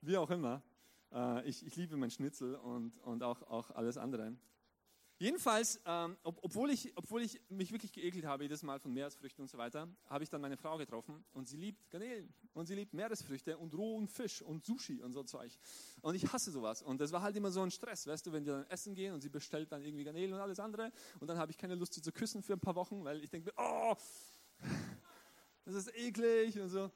Wie 0.00 0.16
auch 0.16 0.30
immer. 0.30 0.62
Äh, 1.12 1.48
ich, 1.48 1.64
ich 1.64 1.76
liebe 1.76 1.96
mein 1.96 2.10
Schnitzel 2.10 2.56
und, 2.56 2.98
und 2.98 3.22
auch, 3.22 3.42
auch 3.42 3.70
alles 3.70 3.96
andere. 3.96 4.36
Jedenfalls, 5.24 5.80
ähm, 5.86 6.18
ob, 6.22 6.38
obwohl, 6.44 6.68
ich, 6.68 6.92
obwohl 6.96 7.22
ich 7.22 7.40
mich 7.48 7.72
wirklich 7.72 7.92
geekelt 7.92 8.26
habe, 8.26 8.42
jedes 8.42 8.62
Mal 8.62 8.78
von 8.78 8.92
Meeresfrüchten 8.92 9.40
und 9.40 9.48
so 9.48 9.56
weiter, 9.56 9.88
habe 10.10 10.22
ich 10.22 10.28
dann 10.28 10.42
meine 10.42 10.58
Frau 10.58 10.76
getroffen 10.76 11.24
und 11.32 11.48
sie 11.48 11.56
liebt 11.56 11.90
Garnelen 11.90 12.30
und 12.52 12.66
sie 12.66 12.74
liebt 12.74 12.92
Meeresfrüchte 12.92 13.56
und 13.56 13.74
rohen 13.74 14.06
Fisch 14.06 14.42
und 14.42 14.66
Sushi 14.66 15.00
und 15.00 15.14
so 15.14 15.22
Zeug. 15.22 15.56
Und 16.02 16.14
ich 16.14 16.30
hasse 16.30 16.50
sowas. 16.50 16.82
Und 16.82 17.00
das 17.00 17.10
war 17.10 17.22
halt 17.22 17.34
immer 17.36 17.50
so 17.50 17.62
ein 17.62 17.70
Stress, 17.70 18.06
weißt 18.06 18.26
du, 18.26 18.32
wenn 18.32 18.44
wir 18.44 18.52
dann 18.52 18.66
essen 18.66 18.94
gehen 18.94 19.14
und 19.14 19.22
sie 19.22 19.30
bestellt 19.30 19.72
dann 19.72 19.80
irgendwie 19.80 20.04
Garnelen 20.04 20.34
und 20.34 20.40
alles 20.40 20.60
andere 20.60 20.92
und 21.20 21.26
dann 21.26 21.38
habe 21.38 21.50
ich 21.50 21.56
keine 21.56 21.74
Lust, 21.74 21.94
sie 21.94 22.02
zu 22.02 22.12
küssen 22.12 22.42
für 22.42 22.52
ein 22.52 22.60
paar 22.60 22.74
Wochen, 22.74 23.02
weil 23.02 23.24
ich 23.24 23.30
denke, 23.30 23.50
oh, 23.56 23.94
das 25.64 25.74
ist 25.74 25.96
eklig 25.96 26.60
und 26.60 26.68
so. 26.68 26.90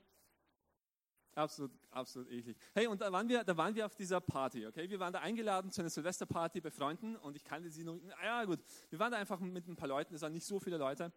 Absolut, 1.39 1.71
absolut 1.93 2.29
eklig. 2.33 2.57
Hey, 2.75 2.89
und 2.89 3.01
da 3.01 3.13
waren 3.13 3.29
wir, 3.29 3.45
da 3.45 3.57
waren 3.57 3.73
wir 3.73 3.87
auf 3.87 3.95
dieser 3.95 4.21
Party, 4.21 4.67
okay? 4.67 4.91
Wir 4.91 4.99
waren 4.99 5.13
da 5.13 5.21
eingeladen 5.21 5.71
zu 5.71 5.81
einer 5.81 5.89
Silvesterparty 5.89 6.61
bei 6.61 6.73
Freunden 6.73 7.15
und 7.15 7.37
ich 7.37 7.45
kannte 7.45 7.71
sie 7.71 7.85
noch. 7.85 7.97
Ja, 8.21 8.45
gut. 8.45 8.59
Wir 8.91 8.99
waren 8.99 9.13
da 9.13 9.19
einfach 9.19 9.39
mit 9.39 9.69
ein 9.69 9.77
paar 9.77 9.87
Leuten, 9.87 10.17
es 10.17 10.23
waren 10.23 10.33
nicht 10.33 10.45
so 10.45 10.59
viele 10.59 10.79
Leute 10.79 11.13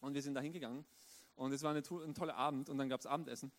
und 0.00 0.14
wir 0.14 0.22
sind 0.22 0.32
da 0.32 0.40
hingegangen 0.40 0.86
und 1.34 1.52
es 1.52 1.62
war 1.62 1.72
eine, 1.72 1.80
ein 1.80 2.14
toller 2.14 2.36
Abend 2.36 2.70
und 2.70 2.78
dann 2.78 2.88
gab 2.88 3.00
es 3.00 3.06
Abendessen. 3.06 3.52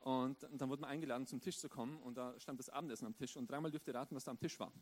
Und, 0.00 0.44
und 0.44 0.60
dann 0.60 0.68
wurde 0.68 0.82
man 0.82 0.90
eingeladen, 0.90 1.26
zum 1.26 1.40
Tisch 1.40 1.58
zu 1.58 1.70
kommen 1.70 2.02
und 2.02 2.18
da 2.18 2.38
stand 2.38 2.58
das 2.58 2.68
Abendessen 2.68 3.06
am 3.06 3.16
Tisch 3.16 3.34
und 3.34 3.50
dreimal 3.50 3.70
dürft 3.70 3.88
ihr 3.88 3.94
raten, 3.94 4.14
was 4.14 4.24
da 4.24 4.30
am 4.30 4.38
Tisch 4.38 4.60
war. 4.60 4.72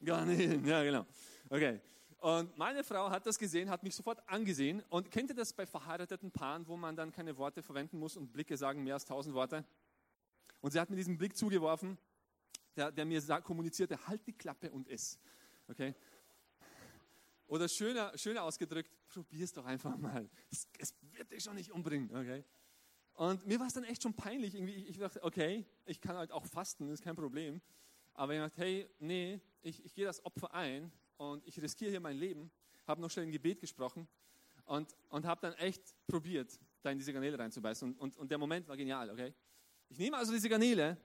Garnelen, 0.00 0.64
ja 0.64 0.84
genau. 0.84 1.04
Okay. 1.50 1.80
Und 2.22 2.56
meine 2.56 2.84
Frau 2.84 3.10
hat 3.10 3.26
das 3.26 3.38
gesehen, 3.38 3.68
hat 3.68 3.82
mich 3.82 3.96
sofort 3.96 4.26
angesehen. 4.28 4.82
Und 4.88 5.10
kennt 5.10 5.30
ihr 5.30 5.36
das 5.36 5.52
bei 5.52 5.66
verheirateten 5.66 6.30
Paaren, 6.30 6.66
wo 6.68 6.76
man 6.76 6.94
dann 6.94 7.10
keine 7.10 7.36
Worte 7.36 7.62
verwenden 7.62 7.98
muss 7.98 8.16
und 8.16 8.32
Blicke 8.32 8.56
sagen 8.56 8.84
mehr 8.84 8.94
als 8.94 9.04
tausend 9.04 9.34
Worte? 9.34 9.64
Und 10.60 10.70
sie 10.70 10.78
hat 10.78 10.88
mir 10.88 10.96
diesen 10.96 11.18
Blick 11.18 11.36
zugeworfen 11.36 11.98
der, 12.76 12.92
der 12.92 13.04
mir 13.04 13.20
sagt, 13.20 13.44
kommunizierte, 13.44 14.06
halt 14.06 14.26
die 14.26 14.32
Klappe 14.32 14.70
und 14.70 14.88
iss. 14.88 15.18
Okay? 15.68 15.94
Oder 17.46 17.68
schöner, 17.68 18.16
schöner 18.16 18.44
ausgedrückt, 18.44 18.90
es 19.30 19.52
doch 19.52 19.66
einfach 19.66 19.96
mal. 19.96 20.28
Es, 20.50 20.66
es, 20.78 20.94
wird 21.12 21.30
dich 21.30 21.42
schon 21.42 21.54
nicht 21.54 21.70
umbringen. 21.70 22.10
Okay? 22.10 22.44
Und 23.14 23.46
mir 23.46 23.60
war 23.60 23.66
es 23.66 23.74
dann 23.74 23.84
echt 23.84 24.02
schon 24.02 24.14
peinlich. 24.14 24.54
Irgendwie, 24.54 24.74
ich, 24.74 24.90
ich 24.90 24.98
dachte, 24.98 25.22
okay, 25.22 25.66
ich 25.84 26.00
kann 26.00 26.16
halt 26.16 26.32
auch 26.32 26.46
fasten, 26.46 26.88
ist 26.88 27.02
kein 27.02 27.16
Problem. 27.16 27.60
Aber 28.14 28.34
ich 28.34 28.40
dachte, 28.40 28.60
hey, 28.60 28.90
nee, 28.98 29.40
ich, 29.60 29.84
ich 29.84 29.94
gehe 29.94 30.06
das 30.06 30.24
Opfer 30.24 30.54
ein 30.54 30.90
und 31.30 31.46
ich 31.46 31.60
riskiere 31.60 31.90
hier 31.90 32.00
mein 32.00 32.16
Leben. 32.16 32.50
Habe 32.86 33.00
noch 33.00 33.10
schnell 33.10 33.26
ein 33.26 33.32
Gebet 33.32 33.60
gesprochen 33.60 34.08
und, 34.64 34.96
und 35.08 35.24
habe 35.24 35.40
dann 35.40 35.54
echt 35.54 35.94
probiert, 36.06 36.58
da 36.82 36.90
in 36.90 36.98
diese 36.98 37.12
Garnele 37.12 37.38
reinzubeißen. 37.38 37.92
Und, 37.92 37.98
und, 37.98 38.16
und 38.16 38.30
der 38.30 38.38
Moment 38.38 38.66
war 38.66 38.76
genial, 38.76 39.08
okay? 39.10 39.32
Ich 39.88 39.98
nehme 39.98 40.16
also 40.16 40.32
diese 40.32 40.48
Garnele 40.48 40.96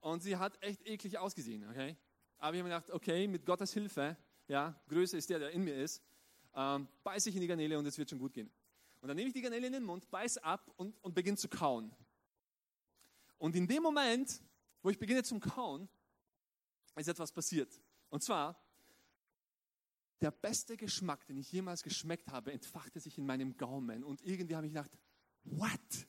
und 0.00 0.22
sie 0.22 0.36
hat 0.36 0.62
echt 0.62 0.86
eklig 0.86 1.18
ausgesehen, 1.18 1.68
okay? 1.68 1.96
Aber 2.38 2.54
ich 2.54 2.60
habe 2.60 2.68
mir 2.68 2.74
gedacht, 2.76 2.90
okay, 2.90 3.26
mit 3.26 3.44
Gottes 3.44 3.74
Hilfe, 3.74 4.16
ja, 4.48 4.80
größer 4.88 5.18
ist 5.18 5.28
der, 5.28 5.38
der 5.38 5.50
in 5.50 5.62
mir 5.62 5.76
ist, 5.76 6.02
ähm, 6.54 6.88
beiße 7.02 7.28
ich 7.28 7.34
in 7.34 7.42
die 7.42 7.46
Garnele 7.46 7.78
und 7.78 7.86
es 7.86 7.98
wird 7.98 8.08
schon 8.08 8.18
gut 8.18 8.32
gehen. 8.32 8.50
Und 9.02 9.08
dann 9.08 9.16
nehme 9.16 9.28
ich 9.28 9.34
die 9.34 9.42
Garnele 9.42 9.66
in 9.66 9.72
den 9.74 9.84
Mund, 9.84 10.10
beiß 10.10 10.38
ab 10.38 10.72
und, 10.76 10.96
und 11.02 11.14
beginne 11.14 11.36
zu 11.36 11.48
kauen. 11.48 11.94
Und 13.36 13.54
in 13.54 13.66
dem 13.66 13.82
Moment, 13.82 14.42
wo 14.82 14.88
ich 14.88 14.98
beginne 14.98 15.22
zum 15.22 15.40
Kauen, 15.40 15.88
ist 16.96 17.08
etwas 17.08 17.32
passiert. 17.32 17.80
Und 18.10 18.22
zwar, 18.22 18.60
der 20.20 20.30
beste 20.30 20.76
Geschmack, 20.76 21.26
den 21.26 21.38
ich 21.38 21.50
jemals 21.50 21.82
geschmeckt 21.82 22.28
habe, 22.30 22.52
entfachte 22.52 23.00
sich 23.00 23.16
in 23.16 23.24
meinem 23.24 23.56
Gaumen. 23.56 24.04
Und 24.04 24.20
irgendwie 24.22 24.54
habe 24.54 24.66
ich 24.66 24.72
gedacht, 24.72 24.90
what? 25.44 26.06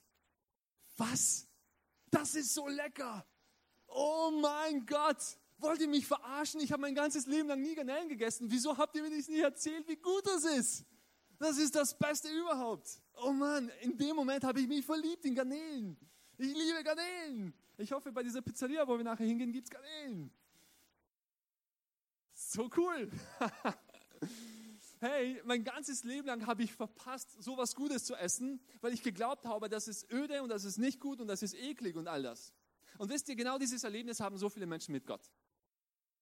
Was? 0.98 1.48
Das 2.10 2.36
ist 2.36 2.54
so 2.54 2.68
lecker. 2.68 3.26
Oh 3.88 4.32
mein 4.42 4.86
Gott. 4.86 5.38
Wollt 5.60 5.80
ihr 5.80 5.88
mich 5.88 6.08
verarschen? 6.08 6.60
Ich 6.60 6.72
habe 6.72 6.82
mein 6.82 6.96
ganzes 6.96 7.28
Leben 7.28 7.48
lang 7.48 7.62
nie 7.62 7.76
Garnelen 7.76 8.10
gegessen. 8.10 8.50
Wieso 8.50 8.76
habt 8.76 8.96
ihr 8.96 9.04
mir 9.04 9.10
nicht 9.10 9.30
erzählt, 9.30 9.88
wie 9.88 9.96
gut 9.96 10.26
das 10.26 10.44
ist? 10.44 10.86
Das 11.38 11.58
ist 11.58 11.76
das 11.76 11.98
Beste 11.98 12.30
überhaupt. 12.30 13.02
Oh 13.14 13.32
Mann, 13.32 13.70
in 13.82 13.98
dem 13.98 14.16
Moment 14.16 14.44
habe 14.44 14.60
ich 14.60 14.68
mich 14.68 14.86
verliebt 14.86 15.24
in 15.26 15.36
Garnelen. 15.36 15.98
Ich 16.38 16.54
liebe 16.54 16.84
Garnelen. 16.84 17.54
Ich 17.78 17.92
hoffe, 17.92 18.12
bei 18.12 18.24
dieser 18.24 18.42
Pizzeria, 18.42 18.88
wo 18.88 18.98
wir 18.98 19.04
nachher 19.04 19.26
hingehen, 19.26 19.52
gibt 19.52 19.68
es 19.68 19.72
Garnelen. 19.72 20.32
So 22.54 22.70
cool. 22.76 23.10
hey, 25.00 25.42
mein 25.46 25.64
ganzes 25.64 26.04
Leben 26.04 26.28
lang 26.28 26.46
habe 26.48 26.64
ich 26.64 26.74
verpasst, 26.74 27.42
so 27.42 27.56
was 27.56 27.76
Gutes 27.76 28.04
zu 28.04 28.14
essen, 28.14 28.60
weil 28.82 28.94
ich 28.94 29.04
geglaubt 29.04 29.46
habe, 29.46 29.70
das 29.70 29.88
ist 29.88 30.12
öde 30.12 30.44
und 30.44 30.50
das 30.50 30.66
ist 30.66 30.78
nicht 30.78 31.00
gut 31.00 31.22
und 31.22 31.30
das 31.30 31.44
ist 31.44 31.54
eklig 31.54 31.96
und 31.96 32.10
all 32.10 32.24
das. 32.24 32.54
Und 32.98 33.10
wisst 33.10 33.30
ihr, 33.30 33.38
genau 33.38 33.58
dieses 33.58 33.86
Erlebnis 33.86 34.20
haben 34.20 34.38
so 34.38 34.50
viele 34.50 34.66
Menschen 34.66 34.92
mit 34.92 35.06
Gott. 35.06 35.22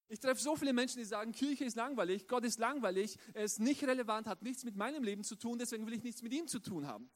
Ich 0.07 0.19
treffe 0.19 0.39
so 0.39 0.55
viele 0.55 0.71
Menschen, 0.71 0.99
die 0.99 1.05
sagen, 1.05 1.31
Kirche 1.31 1.65
ist 1.65 1.75
langweilig, 1.75 2.27
Gott 2.27 2.43
ist 2.43 2.59
langweilig, 2.59 3.17
er 3.33 3.45
ist 3.45 3.59
nicht 3.59 3.83
relevant, 3.83 4.27
hat 4.27 4.43
nichts 4.43 4.63
mit 4.63 4.75
meinem 4.75 5.03
Leben 5.03 5.23
zu 5.23 5.35
tun, 5.35 5.57
deswegen 5.57 5.87
will 5.87 5.95
ich 5.95 6.03
nichts 6.03 6.21
mit 6.21 6.31
ihm 6.31 6.47
zu 6.47 6.59
tun 6.59 6.85
haben. 6.85 7.09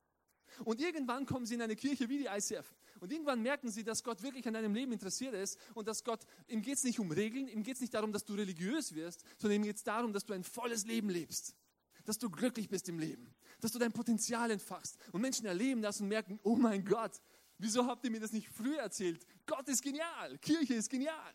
Und 0.63 0.81
irgendwann 0.81 1.25
kommen 1.25 1.45
sie 1.45 1.55
in 1.55 1.61
eine 1.61 1.75
Kirche 1.75 2.09
wie 2.09 2.19
die 2.19 2.25
ICF. 2.25 2.73
Und 2.99 3.11
irgendwann 3.11 3.41
merken 3.41 3.69
sie, 3.69 3.83
dass 3.83 4.03
Gott 4.03 4.21
wirklich 4.21 4.47
an 4.47 4.53
deinem 4.53 4.73
Leben 4.73 4.91
interessiert 4.91 5.33
ist 5.33 5.59
und 5.73 5.87
dass 5.87 6.03
Gott, 6.03 6.25
ihm 6.47 6.61
geht 6.61 6.75
es 6.75 6.83
nicht 6.83 6.99
um 6.99 7.11
Regeln, 7.11 7.47
ihm 7.47 7.63
geht 7.63 7.75
es 7.75 7.81
nicht 7.81 7.93
darum, 7.93 8.13
dass 8.13 8.25
du 8.25 8.33
religiös 8.33 8.95
wirst, 8.95 9.25
sondern 9.37 9.61
ihm 9.61 9.63
geht 9.63 9.77
es 9.77 9.83
darum, 9.83 10.13
dass 10.13 10.25
du 10.25 10.33
ein 10.33 10.43
volles 10.43 10.85
Leben 10.85 11.09
lebst. 11.09 11.55
Dass 12.05 12.17
du 12.17 12.29
glücklich 12.29 12.69
bist 12.69 12.89
im 12.89 12.99
Leben. 12.99 13.33
Dass 13.61 13.71
du 13.71 13.79
dein 13.79 13.91
Potenzial 13.91 14.51
entfachst. 14.51 14.97
Und 15.11 15.21
Menschen 15.21 15.45
erleben 15.45 15.81
das 15.81 16.01
und 16.01 16.07
merken, 16.07 16.39
oh 16.43 16.55
mein 16.55 16.83
Gott, 16.83 17.21
wieso 17.57 17.85
habt 17.85 18.03
ihr 18.05 18.11
mir 18.11 18.19
das 18.19 18.33
nicht 18.33 18.49
früher 18.49 18.79
erzählt? 18.79 19.25
Gott 19.45 19.67
ist 19.69 19.81
genial, 19.81 20.37
Kirche 20.39 20.75
ist 20.75 20.89
genial. 20.89 21.33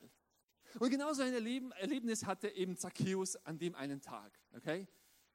Und 0.79 0.91
genauso 0.91 1.23
ein 1.23 1.33
Erlebnis 1.33 2.25
hatte 2.25 2.49
eben 2.49 2.77
Zacchaeus 2.77 3.37
an 3.37 3.59
dem 3.59 3.75
einen 3.75 4.01
Tag. 4.01 4.39
Okay? 4.55 4.87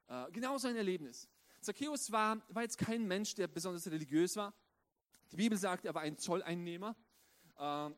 Äh, 0.07 0.31
genauso 0.31 0.67
ein 0.67 0.75
Erlebnis. 0.75 1.27
Zacchaeus 1.63 2.11
war, 2.11 2.41
war 2.49 2.63
jetzt 2.63 2.77
kein 2.77 3.07
Mensch, 3.07 3.35
der 3.35 3.47
besonders 3.47 3.89
religiös 3.89 4.35
war. 4.35 4.53
Die 5.31 5.37
Bibel 5.37 5.57
sagt, 5.57 5.85
er 5.85 5.95
war 5.95 6.01
ein 6.01 6.17
Zolleinnehmer. 6.17 6.95
Äh, 7.57 7.89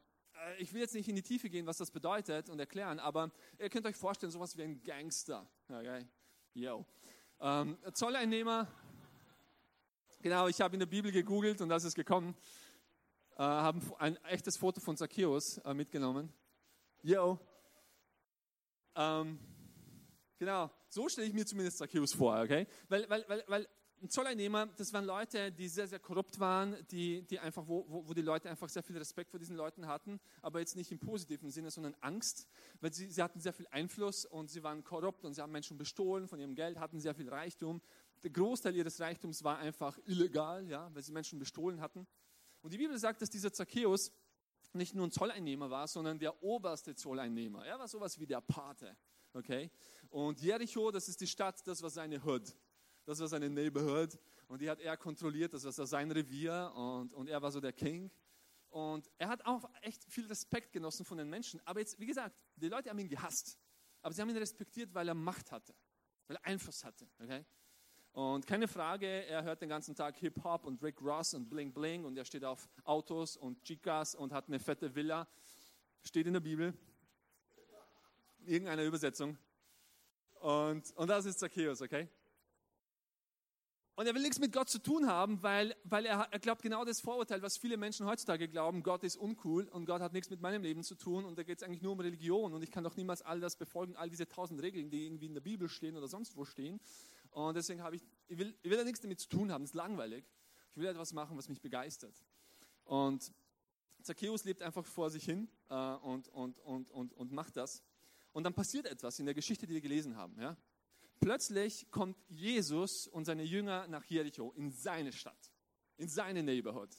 ich 0.57 0.73
will 0.73 0.81
jetzt 0.81 0.93
nicht 0.93 1.09
in 1.09 1.15
die 1.15 1.21
Tiefe 1.21 1.49
gehen, 1.49 1.65
was 1.65 1.77
das 1.77 1.91
bedeutet 1.91 2.49
und 2.49 2.59
erklären, 2.59 2.99
aber 2.99 3.31
ihr 3.57 3.69
könnt 3.69 3.85
euch 3.85 3.95
vorstellen, 3.95 4.31
sowas 4.31 4.55
wie 4.57 4.63
ein 4.63 4.83
Gangster. 4.83 5.47
Okay? 5.67 6.05
Yo. 6.53 6.85
Ähm, 7.39 7.77
Zolleinnehmer, 7.93 8.67
genau, 10.21 10.47
ich 10.47 10.61
habe 10.61 10.75
in 10.75 10.79
der 10.79 10.85
Bibel 10.85 11.11
gegoogelt 11.11 11.61
und 11.61 11.69
das 11.69 11.83
ist 11.83 11.95
gekommen. 11.95 12.35
Äh, 13.37 13.43
haben 13.43 13.81
ein 13.99 14.15
echtes 14.25 14.55
Foto 14.55 14.79
von 14.79 14.95
Zacchaeus 14.95 15.57
äh, 15.59 15.73
mitgenommen. 15.73 16.31
Yo. 17.03 17.39
Ähm, 18.95 19.39
genau, 20.37 20.71
so 20.89 21.07
stelle 21.09 21.27
ich 21.27 21.33
mir 21.33 21.45
zumindest 21.45 21.77
Zacchaeus 21.77 22.13
vor, 22.13 22.39
okay? 22.41 22.67
Weil, 22.89 23.09
weil, 23.09 23.25
weil, 23.27 23.43
weil 23.47 23.67
Zolleinnehmer, 24.09 24.67
das 24.77 24.93
waren 24.93 25.05
Leute, 25.05 25.51
die 25.51 25.67
sehr, 25.67 25.87
sehr 25.87 25.99
korrupt 25.99 26.39
waren, 26.39 26.75
die, 26.91 27.23
die 27.23 27.39
einfach, 27.39 27.67
wo, 27.67 27.85
wo, 27.87 28.07
wo 28.07 28.13
die 28.13 28.21
Leute 28.21 28.49
einfach 28.49 28.69
sehr 28.69 28.83
viel 28.83 28.97
Respekt 28.97 29.31
vor 29.31 29.39
diesen 29.39 29.55
Leuten 29.55 29.87
hatten, 29.87 30.19
aber 30.41 30.59
jetzt 30.59 30.75
nicht 30.75 30.91
im 30.91 30.99
positiven 30.99 31.49
Sinne, 31.49 31.71
sondern 31.71 31.95
Angst, 32.01 32.47
weil 32.81 32.93
sie, 32.93 33.09
sie 33.09 33.21
hatten 33.23 33.39
sehr 33.39 33.53
viel 33.53 33.67
Einfluss 33.71 34.25
und 34.25 34.49
sie 34.49 34.63
waren 34.63 34.83
korrupt 34.83 35.25
und 35.25 35.33
sie 35.33 35.41
haben 35.41 35.51
Menschen 35.51 35.77
bestohlen 35.77 36.27
von 36.27 36.39
ihrem 36.39 36.55
Geld, 36.55 36.79
hatten 36.79 36.99
sehr 36.99 37.15
viel 37.15 37.29
Reichtum. 37.29 37.81
Der 38.23 38.31
Großteil 38.31 38.75
ihres 38.75 38.99
Reichtums 38.99 39.43
war 39.43 39.57
einfach 39.57 39.97
illegal, 40.05 40.67
ja, 40.67 40.93
weil 40.93 41.01
sie 41.01 41.11
Menschen 41.11 41.39
bestohlen 41.39 41.81
hatten. 41.81 42.05
Und 42.61 42.73
die 42.73 42.77
Bibel 42.77 42.97
sagt, 42.97 43.21
dass 43.21 43.29
dieser 43.29 43.53
Zacchaeus 43.53 44.11
nicht 44.73 44.93
nur 44.93 45.07
ein 45.07 45.11
Zolleinnehmer 45.11 45.69
war, 45.69 45.87
sondern 45.87 46.19
der 46.19 46.43
oberste 46.43 46.95
Zolleinnehmer. 46.95 47.65
Er 47.65 47.79
war 47.79 47.87
sowas 47.87 48.19
wie 48.19 48.27
der 48.27 48.41
Pate. 48.41 48.95
Okay? 49.35 49.69
Und 50.09 50.39
Jericho, 50.39 50.91
das 50.91 51.09
ist 51.09 51.19
die 51.19 51.27
Stadt, 51.27 51.61
das 51.67 51.81
war 51.81 51.89
seine 51.89 52.23
Hood. 52.23 52.55
Das 53.03 53.19
war 53.19 53.27
seine 53.27 53.49
Neighborhood. 53.49 54.17
Und 54.47 54.61
die 54.61 54.69
hat 54.69 54.79
er 54.79 54.95
kontrolliert, 54.95 55.53
das 55.53 55.65
war 55.65 55.85
sein 55.85 56.09
Revier. 56.09 56.71
Und, 56.73 57.13
und 57.13 57.27
er 57.27 57.41
war 57.41 57.51
so 57.51 57.59
der 57.59 57.73
King. 57.73 58.09
Und 58.69 59.11
er 59.17 59.27
hat 59.27 59.45
auch 59.45 59.69
echt 59.81 60.05
viel 60.05 60.25
Respekt 60.27 60.71
genossen 60.71 61.05
von 61.05 61.17
den 61.17 61.29
Menschen. 61.29 61.61
Aber 61.65 61.81
jetzt, 61.81 61.99
wie 61.99 62.05
gesagt, 62.05 62.35
die 62.55 62.69
Leute 62.69 62.89
haben 62.89 62.99
ihn 62.99 63.09
gehasst. 63.09 63.59
Aber 64.01 64.13
sie 64.13 64.21
haben 64.21 64.29
ihn 64.29 64.37
respektiert, 64.37 64.93
weil 64.93 65.07
er 65.07 65.13
Macht 65.13 65.51
hatte, 65.51 65.75
weil 66.27 66.37
er 66.37 66.45
Einfluss 66.45 66.83
hatte. 66.83 67.07
Okay? 67.19 67.45
Und 68.13 68.47
keine 68.47 68.69
Frage, 68.69 69.07
er 69.07 69.43
hört 69.43 69.61
den 69.61 69.67
ganzen 69.67 69.95
Tag 69.95 70.15
Hip-Hop 70.17 70.65
und 70.65 70.81
Rick 70.81 71.01
Ross 71.01 71.33
und 71.33 71.49
Bling 71.49 71.73
Bling 71.73 72.05
und 72.05 72.17
er 72.17 72.23
steht 72.23 72.45
auf 72.45 72.69
Autos 72.85 73.35
und 73.35 73.61
Chicas 73.63 74.15
und 74.15 74.31
hat 74.31 74.47
eine 74.47 74.59
fette 74.59 74.95
Villa. 74.95 75.27
Steht 76.01 76.25
in 76.25 76.33
der 76.33 76.39
Bibel. 76.39 76.73
Irgendeiner 78.47 78.83
Übersetzung. 78.83 79.37
Und, 80.41 80.91
und 80.95 81.07
das 81.07 81.25
ist 81.25 81.39
Zacchaeus, 81.39 81.81
okay? 81.81 82.07
Und 83.97 84.07
er 84.07 84.13
will 84.13 84.21
nichts 84.21 84.39
mit 84.39 84.51
Gott 84.51 84.67
zu 84.67 84.79
tun 84.79 85.07
haben, 85.07 85.41
weil, 85.41 85.73
weil 85.85 86.05
er, 86.05 86.27
er 86.29 86.39
glaubt 86.39 86.61
genau 86.61 86.83
das 86.83 86.99
Vorurteil, 86.99 87.41
was 87.41 87.57
viele 87.57 87.77
Menschen 87.77 88.05
heutzutage 88.05 88.49
glauben, 88.49 88.83
Gott 88.83 89.05
ist 89.05 89.15
uncool 89.15 89.69
und 89.69 89.85
Gott 89.85 90.01
hat 90.01 90.11
nichts 90.11 90.29
mit 90.29 90.41
meinem 90.41 90.63
Leben 90.63 90.83
zu 90.83 90.95
tun 90.95 91.23
und 91.23 91.37
da 91.37 91.43
geht 91.43 91.59
es 91.59 91.63
eigentlich 91.63 91.81
nur 91.81 91.93
um 91.93 92.01
Religion 92.01 92.53
und 92.53 92.61
ich 92.61 92.71
kann 92.71 92.83
doch 92.83 92.97
niemals 92.97 93.21
all 93.21 93.39
das 93.39 93.55
befolgen, 93.55 93.95
all 93.95 94.09
diese 94.09 94.27
tausend 94.27 94.61
Regeln, 94.61 94.89
die 94.89 95.05
irgendwie 95.05 95.27
in 95.27 95.33
der 95.33 95.41
Bibel 95.41 95.69
stehen 95.69 95.95
oder 95.95 96.09
sonst 96.09 96.35
wo 96.35 96.43
stehen. 96.43 96.81
Und 97.31 97.55
deswegen 97.55 97.81
habe 97.83 97.95
ich, 97.95 98.03
ich 98.27 98.37
will, 98.37 98.53
ich 98.61 98.69
will 98.69 98.77
ja 98.77 98.83
nichts 98.83 98.99
damit 98.99 99.21
zu 99.21 99.29
tun 99.29 99.49
haben, 99.49 99.63
das 99.63 99.71
ist 99.71 99.75
langweilig. 99.75 100.25
Ich 100.71 100.81
will 100.81 100.87
etwas 100.87 101.13
machen, 101.13 101.37
was 101.37 101.47
mich 101.47 101.61
begeistert. 101.61 102.21
Und 102.83 103.31
Zacchaeus 104.01 104.43
lebt 104.43 104.61
einfach 104.61 104.85
vor 104.85 105.09
sich 105.09 105.23
hin 105.23 105.47
äh, 105.69 105.73
und, 105.73 106.27
und, 106.27 106.59
und, 106.59 106.91
und, 106.91 107.13
und 107.13 107.31
macht 107.31 107.55
das. 107.55 107.81
Und 108.35 108.43
dann 108.43 108.53
passiert 108.53 108.85
etwas 108.85 109.17
in 109.19 109.25
der 109.25 109.33
Geschichte, 109.33 109.65
die 109.65 109.75
wir 109.75 109.79
gelesen 109.79 110.17
haben. 110.17 110.37
Ja? 110.41 110.57
Plötzlich 111.21 111.89
kommt 111.89 112.17
Jesus 112.27 113.07
und 113.07 113.23
seine 113.23 113.43
Jünger 113.43 113.87
nach 113.87 114.03
Jericho, 114.03 114.51
in 114.57 114.71
seine 114.73 115.13
Stadt, 115.13 115.53
in 115.95 116.09
seine 116.09 116.43
Neighborhood. 116.43 116.89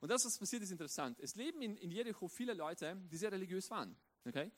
Und 0.00 0.10
das, 0.10 0.26
was 0.26 0.38
passiert, 0.38 0.62
ist 0.62 0.72
interessant. 0.72 1.18
Es 1.20 1.36
leben 1.36 1.62
in, 1.62 1.78
in 1.78 1.90
Jericho 1.90 2.28
viele 2.28 2.52
Leute, 2.52 3.00
die 3.10 3.16
sehr 3.16 3.32
religiös 3.32 3.70
waren, 3.70 3.96
okay? 4.26 4.52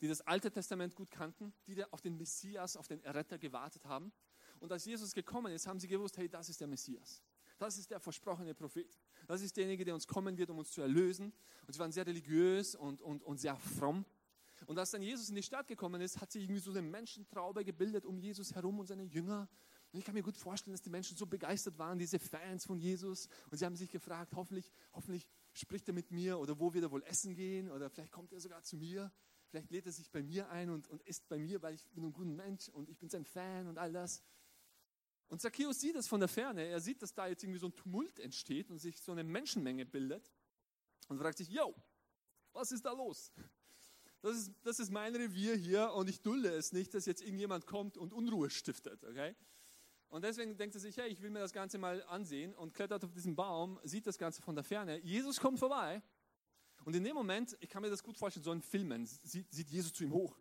die 0.00 0.08
das 0.08 0.20
Alte 0.22 0.50
Testament 0.50 0.96
gut 0.96 1.12
kannten, 1.12 1.54
die 1.68 1.84
auf 1.92 2.00
den 2.00 2.16
Messias, 2.16 2.76
auf 2.76 2.88
den 2.88 3.00
Erretter 3.04 3.38
gewartet 3.38 3.84
haben. 3.84 4.12
Und 4.58 4.72
als 4.72 4.84
Jesus 4.84 5.14
gekommen 5.14 5.52
ist, 5.52 5.68
haben 5.68 5.78
sie 5.78 5.86
gewusst, 5.86 6.18
hey, 6.18 6.28
das 6.28 6.48
ist 6.48 6.60
der 6.60 6.66
Messias. 6.66 7.22
Das 7.56 7.78
ist 7.78 7.88
der 7.88 8.00
versprochene 8.00 8.52
Prophet. 8.52 8.98
Das 9.28 9.42
ist 9.42 9.56
derjenige, 9.56 9.84
der 9.84 9.94
uns 9.94 10.08
kommen 10.08 10.36
wird, 10.38 10.50
um 10.50 10.58
uns 10.58 10.72
zu 10.72 10.80
erlösen. 10.80 11.32
Und 11.68 11.72
sie 11.72 11.78
waren 11.78 11.92
sehr 11.92 12.04
religiös 12.04 12.74
und, 12.74 13.00
und, 13.00 13.22
und 13.22 13.38
sehr 13.38 13.56
fromm. 13.56 14.04
Und 14.66 14.78
als 14.78 14.90
dann 14.90 15.02
Jesus 15.02 15.28
in 15.28 15.34
die 15.34 15.42
Stadt 15.42 15.66
gekommen 15.66 16.00
ist, 16.00 16.20
hat 16.20 16.30
sich 16.30 16.42
irgendwie 16.44 16.60
so 16.60 16.70
eine 16.70 16.82
Menschentraube 16.82 17.64
gebildet 17.64 18.04
um 18.04 18.18
Jesus 18.18 18.54
herum 18.54 18.78
und 18.78 18.86
seine 18.86 19.04
Jünger. 19.04 19.48
Und 19.92 19.98
ich 19.98 20.04
kann 20.04 20.14
mir 20.14 20.22
gut 20.22 20.36
vorstellen, 20.36 20.74
dass 20.74 20.82
die 20.82 20.90
Menschen 20.90 21.16
so 21.16 21.26
begeistert 21.26 21.78
waren, 21.78 21.98
diese 21.98 22.18
Fans 22.18 22.66
von 22.66 22.78
Jesus. 22.78 23.28
Und 23.50 23.58
sie 23.58 23.64
haben 23.64 23.76
sich 23.76 23.90
gefragt, 23.90 24.34
hoffentlich, 24.34 24.70
hoffentlich 24.92 25.26
spricht 25.52 25.88
er 25.88 25.94
mit 25.94 26.10
mir 26.10 26.38
oder 26.38 26.58
wo 26.58 26.74
wird 26.74 26.84
er 26.84 26.90
wohl 26.90 27.02
essen 27.04 27.34
gehen 27.34 27.70
oder 27.70 27.88
vielleicht 27.88 28.12
kommt 28.12 28.32
er 28.32 28.40
sogar 28.40 28.62
zu 28.62 28.76
mir. 28.76 29.10
Vielleicht 29.48 29.70
lädt 29.70 29.86
er 29.86 29.92
sich 29.92 30.10
bei 30.10 30.22
mir 30.22 30.50
ein 30.50 30.68
und, 30.68 30.88
und 30.88 31.02
isst 31.02 31.26
bei 31.28 31.38
mir, 31.38 31.62
weil 31.62 31.74
ich 31.74 31.88
bin 31.88 32.04
ein 32.04 32.12
guter 32.12 32.28
Mensch 32.28 32.68
und 32.68 32.90
ich 32.90 32.98
bin 32.98 33.08
sein 33.08 33.24
Fan 33.24 33.66
und 33.66 33.78
all 33.78 33.92
das. 33.92 34.22
Und 35.28 35.40
Zacchaeus 35.40 35.80
sieht 35.80 35.94
das 35.94 36.06
von 36.06 36.20
der 36.20 36.28
Ferne. 36.28 36.66
Er 36.66 36.80
sieht, 36.80 37.00
dass 37.00 37.14
da 37.14 37.26
jetzt 37.26 37.42
irgendwie 37.42 37.60
so 37.60 37.66
ein 37.66 37.74
Tumult 37.74 38.18
entsteht 38.18 38.70
und 38.70 38.78
sich 38.78 39.00
so 39.00 39.12
eine 39.12 39.24
Menschenmenge 39.24 39.86
bildet 39.86 40.30
und 41.08 41.18
fragt 41.18 41.38
sich, 41.38 41.48
yo, 41.48 41.74
Was 42.52 42.72
ist 42.72 42.84
da 42.84 42.92
los? 42.92 43.32
Das 44.20 44.36
ist, 44.36 44.52
das 44.64 44.80
ist 44.80 44.90
mein 44.90 45.14
Revier 45.14 45.54
hier 45.54 45.92
und 45.92 46.08
ich 46.08 46.20
dulde 46.20 46.48
es 46.48 46.72
nicht, 46.72 46.92
dass 46.92 47.06
jetzt 47.06 47.22
irgendjemand 47.22 47.66
kommt 47.66 47.96
und 47.96 48.12
Unruhe 48.12 48.50
stiftet, 48.50 49.04
okay? 49.04 49.36
Und 50.08 50.24
deswegen 50.24 50.56
denkt 50.56 50.74
er 50.74 50.80
sich, 50.80 50.96
hey, 50.96 51.08
ich 51.08 51.20
will 51.22 51.30
mir 51.30 51.38
das 51.38 51.52
Ganze 51.52 51.78
mal 51.78 52.02
ansehen 52.04 52.54
und 52.54 52.74
klettert 52.74 53.04
auf 53.04 53.12
diesen 53.12 53.36
Baum, 53.36 53.78
sieht 53.84 54.06
das 54.06 54.18
Ganze 54.18 54.42
von 54.42 54.54
der 54.54 54.64
Ferne. 54.64 54.98
Jesus 55.00 55.38
kommt 55.38 55.58
vorbei 55.58 56.02
und 56.84 56.96
in 56.96 57.04
dem 57.04 57.14
Moment, 57.14 57.56
ich 57.60 57.68
kann 57.68 57.82
mir 57.82 57.90
das 57.90 58.02
gut 58.02 58.16
vorstellen, 58.16 58.42
so 58.42 58.52
in 58.52 58.62
Filmen, 58.62 59.06
sieht, 59.06 59.52
sieht 59.52 59.70
Jesus 59.70 59.92
zu 59.92 60.02
ihm 60.02 60.12
hoch 60.12 60.36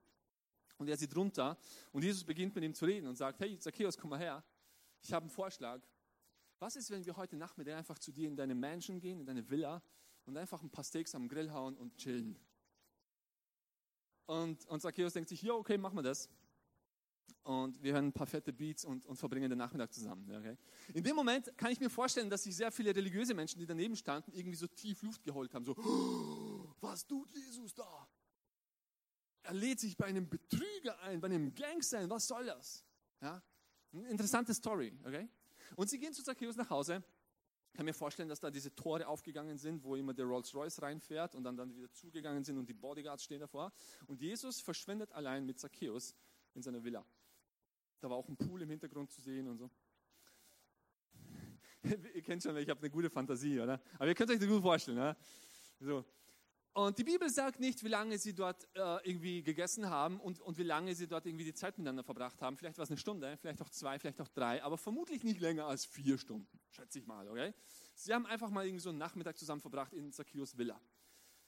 und 0.77 0.87
er 0.87 0.97
sieht 0.97 1.15
runter 1.15 1.57
und 1.91 2.03
Jesus 2.03 2.23
beginnt 2.23 2.55
mit 2.55 2.63
ihm 2.63 2.73
zu 2.73 2.85
reden 2.85 3.07
und 3.07 3.15
sagt, 3.15 3.39
hey, 3.39 3.59
Zacchaeus, 3.59 3.97
komm 3.97 4.09
mal 4.11 4.19
her, 4.19 4.43
ich 5.01 5.13
habe 5.13 5.23
einen 5.23 5.29
Vorschlag. 5.29 5.81
Was 6.59 6.75
ist, 6.75 6.89
wenn 6.89 7.05
wir 7.05 7.15
heute 7.15 7.35
Nachmittag 7.35 7.75
einfach 7.75 7.99
zu 7.99 8.11
dir 8.11 8.27
in 8.27 8.35
deine 8.35 8.55
Mansion 8.55 8.99
gehen, 8.99 9.19
in 9.19 9.25
deine 9.27 9.47
Villa 9.47 9.83
und 10.25 10.35
einfach 10.35 10.63
ein 10.63 10.71
paar 10.71 10.83
Steaks 10.83 11.13
am 11.13 11.27
Grill 11.27 11.51
hauen 11.51 11.77
und 11.77 11.95
chillen? 11.97 12.39
Und, 14.27 14.65
und 14.67 14.81
Zacchaeus 14.81 15.13
denkt 15.13 15.29
sich, 15.29 15.41
ja, 15.41 15.53
okay, 15.53 15.77
machen 15.77 15.95
wir 15.95 16.03
das 16.03 16.29
und 17.47 17.81
wir 17.81 17.93
hören 17.93 18.07
ein 18.07 18.13
paar 18.13 18.27
fette 18.27 18.51
Beats 18.51 18.83
und, 18.83 19.05
und 19.05 19.15
verbringen 19.15 19.49
den 19.49 19.57
Nachmittag 19.57 19.93
zusammen. 19.93 20.29
Okay? 20.29 20.57
In 20.93 21.01
dem 21.01 21.15
Moment 21.15 21.57
kann 21.57 21.71
ich 21.71 21.79
mir 21.79 21.89
vorstellen, 21.89 22.29
dass 22.29 22.43
sich 22.43 22.53
sehr 22.53 22.71
viele 22.73 22.93
religiöse 22.93 23.33
Menschen, 23.33 23.59
die 23.59 23.65
daneben 23.65 23.95
standen, 23.95 24.33
irgendwie 24.33 24.57
so 24.57 24.67
tief 24.67 25.01
Luft 25.01 25.23
geholt 25.23 25.53
haben. 25.53 25.63
So, 25.63 25.73
oh, 25.77 26.75
was 26.81 27.07
tut 27.07 27.29
Jesus 27.31 27.73
da? 27.73 28.07
Er 29.43 29.53
lädt 29.53 29.79
sich 29.79 29.95
bei 29.95 30.07
einem 30.07 30.27
Betrüger 30.27 30.99
ein, 31.03 31.21
bei 31.21 31.27
einem 31.27 31.55
Gangster 31.55 31.99
ein. 31.99 32.09
Was 32.09 32.27
soll 32.27 32.47
das? 32.47 32.83
Ja? 33.21 33.41
Eine 33.93 34.09
interessante 34.09 34.53
Story. 34.53 34.93
Okay? 35.05 35.29
Und 35.77 35.89
sie 35.89 35.99
gehen 35.99 36.11
zu 36.11 36.23
Zacchaeus 36.23 36.57
nach 36.57 36.69
Hause. 36.69 37.01
Ich 37.77 37.79
kann 37.79 37.85
mir 37.85 37.93
vorstellen, 37.93 38.27
dass 38.27 38.39
da 38.39 38.49
diese 38.49 38.73
Tore 38.73 39.07
aufgegangen 39.07 39.59
sind, 39.59 39.83
wo 39.83 39.95
immer 39.95 40.11
der 40.11 40.25
Rolls 40.25 40.51
Royce 40.55 40.81
reinfährt 40.81 41.35
und 41.35 41.43
dann, 41.43 41.55
dann 41.55 41.75
wieder 41.75 41.91
zugegangen 41.91 42.43
sind 42.43 42.57
und 42.57 42.67
die 42.67 42.73
Bodyguards 42.73 43.23
stehen 43.23 43.39
davor. 43.39 43.71
Und 44.07 44.19
Jesus 44.19 44.59
verschwindet 44.59 45.11
allein 45.11 45.45
mit 45.45 45.59
Zacchaeus 45.59 46.15
in 46.55 46.63
seiner 46.63 46.83
Villa. 46.83 47.05
Da 47.99 48.09
war 48.09 48.17
auch 48.17 48.27
ein 48.29 48.35
Pool 48.35 48.63
im 48.63 48.71
Hintergrund 48.71 49.11
zu 49.11 49.21
sehen 49.21 49.47
und 49.47 49.59
so. 49.59 49.69
ihr 52.15 52.23
kennt 52.23 52.41
schon, 52.41 52.57
ich 52.57 52.67
habe 52.67 52.79
eine 52.79 52.89
gute 52.89 53.11
Fantasie, 53.11 53.59
oder? 53.59 53.79
Aber 53.99 54.07
ihr 54.07 54.15
könnt 54.15 54.31
euch 54.31 54.39
das 54.39 54.47
gut 54.47 54.63
vorstellen. 54.63 54.97
Ja? 54.97 55.15
So. 55.79 56.03
Und 56.77 56.99
die 56.99 57.03
Bibel 57.03 57.27
sagt 57.27 57.59
nicht, 57.59 57.83
wie 57.83 57.87
lange 57.87 58.19
sie 58.19 58.35
dort 58.35 58.67
äh, 58.75 59.09
irgendwie 59.09 59.41
gegessen 59.41 59.89
haben 59.89 60.19
und, 60.19 60.39
und 60.41 60.59
wie 60.59 60.63
lange 60.63 60.93
sie 60.93 61.07
dort 61.07 61.25
irgendwie 61.25 61.45
die 61.45 61.55
Zeit 61.55 61.75
miteinander 61.75 62.03
verbracht 62.03 62.39
haben. 62.39 62.55
Vielleicht 62.55 62.77
war 62.77 62.83
es 62.83 62.91
eine 62.91 62.99
Stunde, 62.99 63.35
vielleicht 63.37 63.63
auch 63.63 63.69
zwei, 63.71 63.97
vielleicht 63.97 64.21
auch 64.21 64.27
drei, 64.27 64.61
aber 64.61 64.77
vermutlich 64.77 65.23
nicht 65.23 65.39
länger 65.39 65.65
als 65.65 65.87
vier 65.87 66.19
Stunden, 66.19 66.59
schätze 66.69 66.99
ich 66.99 67.07
mal. 67.07 67.27
Okay? 67.29 67.51
Sie 67.95 68.13
haben 68.13 68.27
einfach 68.27 68.51
mal 68.51 68.63
irgendwie 68.63 68.83
so 68.83 68.89
einen 68.89 68.99
Nachmittag 68.99 69.39
zusammen 69.39 69.59
verbracht 69.59 69.91
in 69.91 70.11
Zacchaeus 70.11 70.55
Villa. 70.55 70.79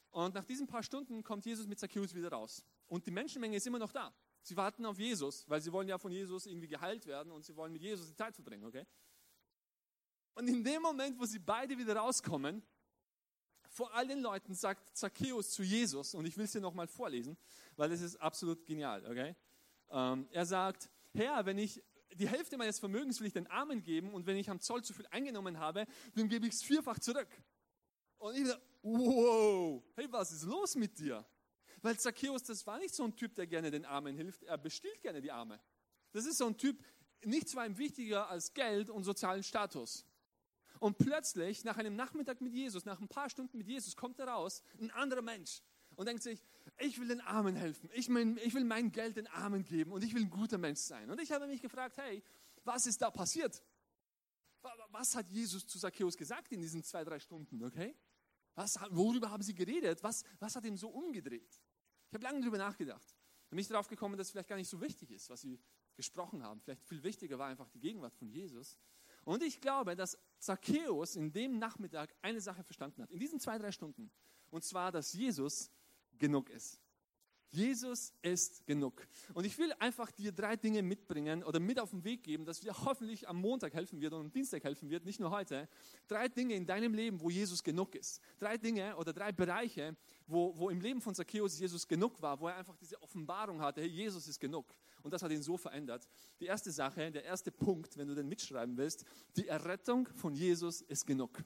Und 0.10 0.34
nach 0.34 0.46
diesen 0.46 0.66
paar 0.66 0.82
Stunden 0.82 1.22
kommt 1.22 1.46
Jesus 1.46 1.68
mit 1.68 1.78
Zacchaeus 1.78 2.16
wieder 2.16 2.32
raus. 2.32 2.66
Und 2.88 3.06
die 3.06 3.12
Menschenmenge 3.12 3.56
ist 3.56 3.68
immer 3.68 3.78
noch 3.78 3.92
da. 3.92 4.12
Sie 4.42 4.58
warten 4.58 4.84
auf 4.84 4.98
Jesus, 4.98 5.48
weil 5.48 5.62
sie 5.62 5.72
wollen 5.72 5.88
ja 5.88 6.00
von 6.00 6.12
Jesus 6.12 6.48
irgendwie 6.48 6.70
geheilt 6.70 7.06
werden 7.06 7.32
und 7.32 7.46
sie 7.46 7.56
wollen 7.56 7.72
mit 7.72 7.84
Jesus 7.84 8.08
die 8.08 8.16
Zeit 8.16 8.34
verbringen, 8.34 8.66
okay? 8.66 8.88
Und 10.34 10.48
in 10.48 10.64
dem 10.64 10.82
Moment, 10.82 11.20
wo 11.20 11.26
sie 11.26 11.38
beide 11.38 11.78
wieder 11.78 11.98
rauskommen, 11.98 12.64
vor 13.80 13.94
all 13.94 14.06
den 14.06 14.20
Leuten 14.20 14.54
sagt 14.54 14.98
Zacchaeus 14.98 15.52
zu 15.52 15.64
Jesus, 15.64 16.14
und 16.14 16.26
ich 16.26 16.36
will 16.36 16.44
es 16.44 16.52
dir 16.52 16.60
nochmal 16.60 16.88
vorlesen, 16.88 17.38
weil 17.78 17.90
es 17.94 18.02
ist 18.02 18.18
absolut 18.18 18.66
genial, 18.66 19.06
okay? 19.06 19.38
Ähm, 19.90 20.28
er 20.32 20.46
sagt, 20.46 20.90
Herr, 21.14 21.46
wenn 21.46 21.58
ich 21.58 21.82
die 22.14 22.28
Hälfte 22.28 22.58
meines 22.58 22.78
Vermögens 22.78 23.22
will 23.22 23.28
ich 23.28 23.34
den 23.34 23.48
Armen 23.48 23.82
geben 23.82 24.14
und 24.14 24.26
wenn 24.26 24.36
ich 24.36 24.50
am 24.50 24.60
Zoll 24.60 24.84
zu 24.84 24.94
viel 24.94 25.08
eingenommen 25.12 25.60
habe, 25.60 25.86
dann 26.14 26.28
gebe 26.28 26.46
ich 26.46 26.56
es 26.56 26.62
vierfach 26.62 27.00
zurück. 27.00 27.30
Und 28.18 28.36
ich 28.36 28.50
dachte, 28.50 28.62
wow, 28.82 29.82
hey, 29.96 30.08
was 30.12 30.34
ist 30.34 30.44
los 30.44 30.76
mit 30.76 31.00
dir? 31.00 31.26
Weil 31.82 31.98
Zacchaeus, 31.98 32.44
das 32.44 32.68
war 32.68 32.80
nicht 32.80 32.94
so 32.94 33.06
ein 33.06 33.16
Typ, 33.16 33.34
der 33.36 33.48
gerne 33.48 33.72
den 33.72 33.86
Armen 33.86 34.14
hilft, 34.14 34.44
er 34.44 34.58
bestiehlt 34.58 35.02
gerne 35.02 35.22
die 35.22 35.32
Arme. 35.32 35.58
Das 36.12 36.26
ist 36.26 36.38
so 36.38 36.48
ein 36.48 36.58
Typ, 36.58 36.84
nichts 37.24 37.56
war 37.56 37.66
ihm 37.66 37.78
wichtiger 37.78 38.28
als 38.30 38.54
Geld 38.54 38.90
und 38.90 39.06
sozialen 39.06 39.42
Status. 39.42 40.06
Und 40.80 40.98
plötzlich, 40.98 41.64
nach 41.64 41.78
einem 41.78 41.96
Nachmittag 41.96 42.42
mit 42.42 42.54
Jesus, 42.54 42.86
nach 42.86 43.00
ein 43.02 43.08
paar 43.08 43.30
Stunden 43.30 43.58
mit 43.58 43.68
Jesus, 43.68 43.96
kommt 43.96 44.20
er 44.20 44.30
raus, 44.30 44.64
ein 44.80 44.92
anderer 44.92 45.22
Mensch, 45.22 45.62
und 45.96 46.08
denkt 46.08 46.24
sich, 46.24 46.42
ich 46.78 47.00
will 47.00 47.10
den 47.10 47.20
Armen 47.20 47.56
helfen, 47.56 47.90
ich, 47.94 48.08
mein, 48.08 48.38
ich 48.38 48.54
will 48.54 48.64
mein 48.64 48.92
Geld 48.92 49.18
den 49.18 49.28
Armen 49.28 49.66
geben 49.66 49.92
und 49.92 50.02
ich 50.04 50.14
will 50.14 50.22
ein 50.22 50.30
guter 50.30 50.58
Mensch 50.58 50.80
sein. 50.80 51.10
Und 51.10 51.20
ich 51.20 51.32
habe 51.32 51.46
mich 51.46 51.62
gefragt, 51.62 51.98
hey, 51.98 52.24
was 52.64 52.86
ist 52.86 53.02
da 53.02 53.12
passiert? 53.12 53.62
Was 54.92 55.16
hat 55.16 55.30
Jesus 55.30 55.68
zu 55.68 55.78
Zacchaeus 55.78 56.16
gesagt 56.16 56.52
in 56.54 56.62
diesen 56.62 56.84
zwei, 56.84 57.04
drei 57.04 57.20
Stunden, 57.20 57.62
okay? 57.64 57.96
Was, 58.56 58.80
worüber 58.92 59.30
haben 59.30 59.44
sie 59.44 59.54
geredet? 59.54 60.02
Was, 60.04 60.24
was 60.40 60.56
hat 60.56 60.66
ihm 60.66 60.78
so 60.78 60.90
umgedreht? 60.90 61.62
Ich 62.08 62.14
habe 62.14 62.24
lange 62.24 62.40
darüber 62.40 62.58
nachgedacht. 62.58 63.16
Und 63.50 63.56
mich 63.56 63.68
darauf 63.68 63.88
gekommen, 63.88 64.18
dass 64.18 64.28
es 64.28 64.32
vielleicht 64.32 64.50
gar 64.50 64.58
nicht 64.58 64.70
so 64.70 64.80
wichtig 64.80 65.12
ist, 65.12 65.30
was 65.30 65.42
sie 65.42 65.60
gesprochen 65.96 66.44
haben. 66.44 66.62
Vielleicht 66.62 66.84
viel 66.84 67.04
wichtiger 67.04 67.38
war 67.40 67.48
einfach 67.48 67.70
die 67.70 67.80
Gegenwart 67.80 68.16
von 68.16 68.30
Jesus. 68.30 68.78
Und 69.26 69.44
ich 69.44 69.62
glaube, 69.62 69.96
dass 69.96 70.18
Zacchaeus 70.40 71.16
in 71.16 71.32
dem 71.32 71.60
Nachmittag 71.60 72.16
eine 72.22 72.42
Sache 72.42 72.64
verstanden 72.64 73.04
hat, 73.04 73.12
in 73.12 73.20
diesen 73.20 73.40
zwei, 73.40 73.58
drei 73.58 73.72
Stunden. 73.72 74.12
Und 74.50 74.64
zwar, 74.64 74.92
dass 74.92 75.14
Jesus 75.14 75.72
genug 76.18 76.50
ist. 76.50 76.82
Jesus 77.52 78.14
ist 78.22 78.66
genug. 78.68 79.08
Und 79.34 79.46
ich 79.46 79.58
will 79.58 79.74
einfach 79.80 80.12
dir 80.12 80.32
drei 80.32 80.56
Dinge 80.56 80.84
mitbringen 80.84 81.44
oder 81.44 81.60
mit 81.60 81.80
auf 81.80 81.90
den 81.90 82.04
Weg 82.04 82.24
geben, 82.24 82.46
dass 82.46 82.60
dir 82.60 82.74
hoffentlich 82.86 83.28
am 83.28 83.38
Montag 83.38 83.74
helfen 83.74 84.00
wird 84.02 84.14
und 84.14 84.22
am 84.22 84.32
Dienstag 84.32 84.64
helfen 84.64 84.90
wird, 84.90 85.04
nicht 85.04 85.20
nur 85.20 85.32
heute. 85.32 85.68
Drei 86.08 86.28
Dinge 86.28 86.54
in 86.54 86.68
deinem 86.68 86.94
Leben, 86.94 87.20
wo 87.20 87.30
Jesus 87.30 87.64
genug 87.64 87.96
ist. 87.96 88.22
Drei 88.38 88.58
Dinge 88.58 88.96
oder 88.98 89.14
drei 89.14 89.32
Bereiche, 89.32 89.98
wo, 90.28 90.56
wo 90.58 90.70
im 90.70 90.80
Leben 90.80 91.02
von 91.02 91.16
Zacchaeus 91.16 91.58
Jesus 91.58 91.88
genug 91.88 92.22
war, 92.22 92.40
wo 92.40 92.48
er 92.48 92.56
einfach 92.56 92.78
diese 92.78 93.02
Offenbarung 93.02 93.62
hatte, 93.62 93.82
hey, 93.82 93.90
Jesus 93.90 94.28
ist 94.28 94.40
genug. 94.40 94.76
Und 95.04 95.14
das 95.14 95.24
hat 95.24 95.32
ihn 95.32 95.42
so 95.42 95.58
verändert. 95.58 96.08
Die 96.40 96.46
erste 96.46 96.72
Sache, 96.72 97.12
der 97.12 97.24
erste 97.24 97.52
Punkt, 97.52 97.98
wenn 97.98 98.08
du 98.08 98.16
den 98.16 98.28
mitschreiben 98.28 98.78
willst, 98.78 99.06
die 99.36 99.48
Errettung 99.48 100.08
von 100.16 100.36
Jesus 100.36 100.82
ist 100.82 101.06
genug. 101.06 101.44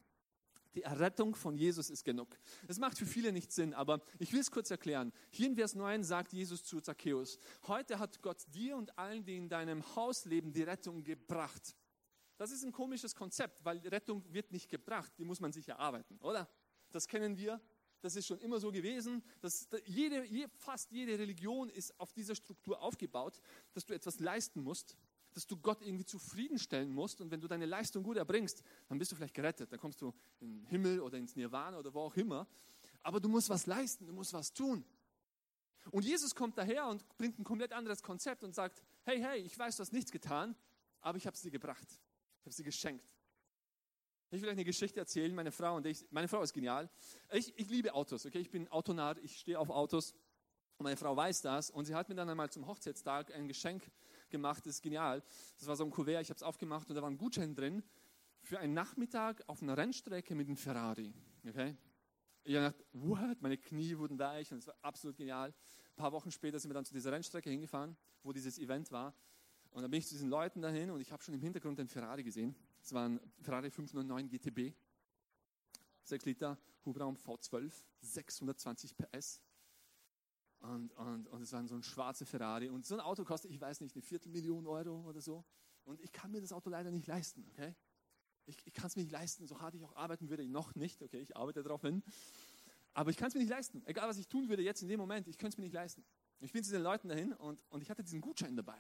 Die 0.76 0.82
Errettung 0.82 1.36
von 1.36 1.56
Jesus 1.56 1.90
ist 1.90 2.04
genug. 2.04 2.36
Das 2.68 2.80
macht 2.80 2.98
für 2.98 3.06
viele 3.06 3.32
nicht 3.32 3.52
Sinn, 3.52 3.74
aber 3.74 4.02
ich 4.18 4.34
will 4.34 4.40
es 4.40 4.50
kurz 4.50 4.72
erklären. 4.72 5.14
Hier 5.30 5.48
in 5.48 5.56
Vers 5.56 5.76
9 5.76 6.04
sagt 6.04 6.34
Jesus 6.34 6.64
zu 6.64 6.82
Zacchaeus, 6.82 7.38
heute 7.68 8.00
hat 8.00 8.22
Gott 8.22 8.44
dir 8.48 8.76
und 8.76 8.98
allen, 8.98 9.24
die 9.24 9.38
in 9.38 9.50
deinem 9.50 9.84
Haus 9.96 10.26
leben, 10.26 10.52
die 10.52 10.64
Rettung 10.64 11.04
gebracht. 11.04 11.76
Das 12.38 12.52
ist 12.52 12.64
ein 12.64 12.72
komisches 12.72 13.14
Konzept, 13.14 13.64
weil 13.64 13.78
Rettung 13.88 14.24
wird 14.34 14.52
nicht 14.52 14.70
gebracht, 14.70 15.14
die 15.20 15.26
muss 15.26 15.40
man 15.40 15.54
sich 15.54 15.70
erarbeiten, 15.70 16.18
oder? 16.20 16.50
Das 16.92 17.08
kennen 17.08 17.38
wir, 17.38 17.62
das 18.04 18.18
ist 18.18 18.28
schon 18.28 18.40
immer 18.40 18.60
so 18.60 18.72
gewesen. 18.72 19.24
Dass 19.40 19.68
jede, 19.86 20.50
fast 20.58 20.92
jede 20.92 21.18
Religion 21.18 21.70
ist 21.70 21.98
auf 22.00 22.12
dieser 22.12 22.36
Struktur 22.36 22.82
aufgebaut, 22.82 23.40
dass 23.74 23.86
du 23.86 23.94
etwas 23.94 24.20
leisten 24.20 24.62
musst, 24.62 24.98
dass 25.32 25.48
du 25.48 25.58
Gott 25.58 25.82
irgendwie 25.82 26.06
zufriedenstellen 26.06 26.94
musst. 26.94 27.22
Und 27.22 27.32
wenn 27.32 27.40
du 27.40 27.48
deine 27.48 27.66
Leistung 27.66 28.04
gut 28.04 28.18
erbringst, 28.18 28.62
dann 28.90 29.00
bist 29.00 29.12
du 29.12 29.16
vielleicht 29.16 29.34
gerettet. 29.34 29.72
Dann 29.72 29.80
kommst 29.80 30.02
du 30.02 30.14
in 30.42 30.52
den 30.52 30.66
Himmel 30.68 31.00
oder 31.00 31.18
ins 31.18 31.36
Nirvana 31.36 31.80
oder 31.80 31.94
wo 31.94 32.02
auch 32.02 32.16
immer. 32.16 32.46
Aber 33.02 33.20
du 33.20 33.30
musst 33.30 33.50
was 33.50 33.66
leisten, 33.66 34.06
du 34.06 34.14
musst 34.14 34.34
was 34.34 34.54
tun. 34.54 34.84
Und 35.92 36.06
Jesus 36.06 36.36
kommt 36.36 36.58
daher 36.58 36.88
und 36.88 37.06
bringt 37.18 37.40
ein 37.40 37.44
komplett 37.44 37.72
anderes 37.74 38.04
Konzept 38.04 38.44
und 38.44 38.54
sagt, 38.54 38.82
hey, 39.04 39.20
hey, 39.22 39.40
ich 39.42 39.58
weiß, 39.58 39.78
du 39.78 39.82
hast 39.82 39.94
nichts 39.94 40.12
getan, 40.12 40.56
aber 41.02 41.18
ich 41.18 41.26
habe 41.26 41.38
dir 41.38 41.52
gebracht. 41.52 41.88
Ich 42.40 42.46
habe 42.46 42.56
dir 42.56 42.64
geschenkt. 42.64 43.06
Ich 44.32 44.42
will 44.42 44.50
euch 44.50 44.54
eine 44.54 44.66
Geschichte 44.66 45.00
erzählen. 45.00 45.34
Meine 45.34 45.52
Frau 45.52 45.76
und 45.76 45.86
ich, 45.86 46.06
meine 46.10 46.28
Frau 46.28 46.42
ist 46.42 46.54
genial. 46.54 46.90
Ich, 47.32 47.58
ich 47.58 47.70
liebe 47.70 47.94
Autos, 47.94 48.26
okay? 48.26 48.40
Ich 48.40 48.50
bin 48.50 48.68
Autonah, 48.70 49.16
ich 49.22 49.38
stehe 49.38 49.60
auf 49.60 49.70
Autos. 49.70 50.14
Und 50.78 50.86
meine 50.86 50.98
Frau 50.98 51.16
weiß 51.16 51.42
das 51.42 51.70
und 51.70 51.86
sie 51.86 51.94
hat 51.94 52.10
mir 52.10 52.16
dann 52.16 52.30
einmal 52.30 52.50
zum 52.50 52.66
Hochzeitstag 52.66 53.34
ein 53.34 53.48
Geschenk 53.48 53.90
gemacht, 54.30 54.66
das 54.66 54.76
ist 54.76 54.82
genial. 54.82 55.24
Das 55.60 55.68
war 55.68 55.76
so 55.76 55.84
ein 55.86 55.92
Kuvert, 55.92 56.22
ich 56.22 56.30
habe 56.30 56.38
es 56.38 56.44
aufgemacht 56.44 56.90
und 56.90 56.96
da 56.96 57.02
war 57.02 57.10
ein 57.10 57.18
Gutschein 57.18 57.54
drin 57.54 57.84
für 58.40 58.60
einen 58.60 58.74
Nachmittag 58.74 59.44
auf 59.48 59.62
einer 59.62 59.78
Rennstrecke 59.78 60.36
mit 60.36 60.48
einem 60.48 60.58
Ferrari. 60.58 61.14
Okay? 61.48 61.78
Ich 62.44 62.56
habe 62.56 62.74
gedacht, 62.74 62.86
what? 62.92 63.42
Meine 63.42 63.58
Knie 63.58 63.98
wurden 63.98 64.20
weich 64.20 64.52
und 64.52 64.58
es 64.58 64.68
war 64.68 64.76
absolut 64.82 65.16
genial. 65.16 65.50
Ein 65.50 65.96
paar 65.96 66.12
Wochen 66.12 66.32
später 66.32 66.60
sind 66.60 66.70
wir 66.70 66.74
dann 66.74 66.86
zu 66.86 66.94
dieser 66.94 67.12
Rennstrecke 67.12 67.50
hingefahren, 67.50 67.96
wo 68.22 68.34
dieses 68.34 68.60
Event 68.60 68.92
war. 68.92 69.16
Und 69.72 69.82
dann 69.82 69.90
bin 69.90 70.00
ich 70.00 70.08
zu 70.08 70.16
diesen 70.16 70.30
Leuten 70.30 70.62
dahin 70.62 70.92
und 70.92 71.00
ich 71.00 71.12
habe 71.12 71.24
schon 71.24 71.34
im 71.34 71.42
Hintergrund 71.42 71.80
den 71.80 71.88
Ferrari 71.88 72.24
gesehen. 72.24 72.56
Es 72.84 72.92
war 72.92 73.08
ein 73.08 73.20
Ferrari 73.40 73.72
509 73.72 74.28
GTB. 74.28 74.76
6 76.04 76.26
Liter 76.26 76.58
Hubraum 76.86 77.16
V12, 77.16 77.72
620 78.02 78.98
PS. 78.98 79.42
Und, 80.60 80.92
und, 80.94 81.28
und 81.28 81.42
es 81.42 81.54
war 81.54 81.66
so 81.66 81.76
ein 81.76 81.84
schwarzer 81.84 82.26
Ferrari. 82.26 82.70
Und 82.70 82.86
so 82.86 82.96
ein 82.96 83.00
Auto 83.00 83.24
kostet, 83.24 83.52
ich 83.52 83.62
weiß 83.62 83.80
nicht, 83.80 83.96
eine 83.96 84.02
Viertelmillion 84.02 84.68
Euro 84.68 85.08
oder 85.08 85.22
so. 85.22 85.46
Und 85.86 86.02
ich 86.02 86.12
kann 86.12 86.32
mir 86.32 86.42
das 86.42 86.52
Auto 86.52 86.70
leider 86.70 86.92
nicht 86.92 87.08
leisten, 87.08 87.46
okay? 87.52 87.74
Ich, 88.46 88.58
ich 88.66 88.74
kann 88.74 88.88
es 88.88 88.98
mir 88.98 89.04
nicht 89.04 89.12
leisten, 89.14 89.48
so 89.48 89.62
hart 89.62 89.76
ich 89.76 89.84
auch 89.84 89.96
arbeiten 89.96 90.30
würde, 90.30 90.46
noch 90.46 90.76
nicht, 90.76 91.02
okay? 91.02 91.22
Ich 91.22 91.38
arbeite 91.38 91.64
darauf 91.64 91.82
hin. 91.82 92.04
Aber 92.94 93.12
ich 93.12 93.18
kann 93.18 93.30
es 93.30 93.34
mir 93.34 93.40
nicht 93.40 93.50
leisten. 93.50 93.82
Egal, 93.86 94.10
was 94.10 94.18
ich 94.18 94.28
tun 94.28 94.50
würde 94.50 94.62
jetzt 94.62 94.82
in 94.82 94.90
dem 94.90 95.00
Moment, 95.00 95.30
ich 95.30 95.38
könnte 95.38 95.56
es 95.56 95.58
mir 95.58 95.64
nicht 95.64 95.74
leisten. 95.74 96.06
Ich 96.42 96.52
bin 96.52 96.64
zu 96.66 96.72
den 96.72 96.84
Leuten 96.84 97.08
dahin 97.08 97.32
und, 97.32 97.62
und 97.70 97.82
ich 97.82 97.90
hatte 97.90 98.04
diesen 98.04 98.20
Gutschein 98.20 98.58
dabei. 98.58 98.78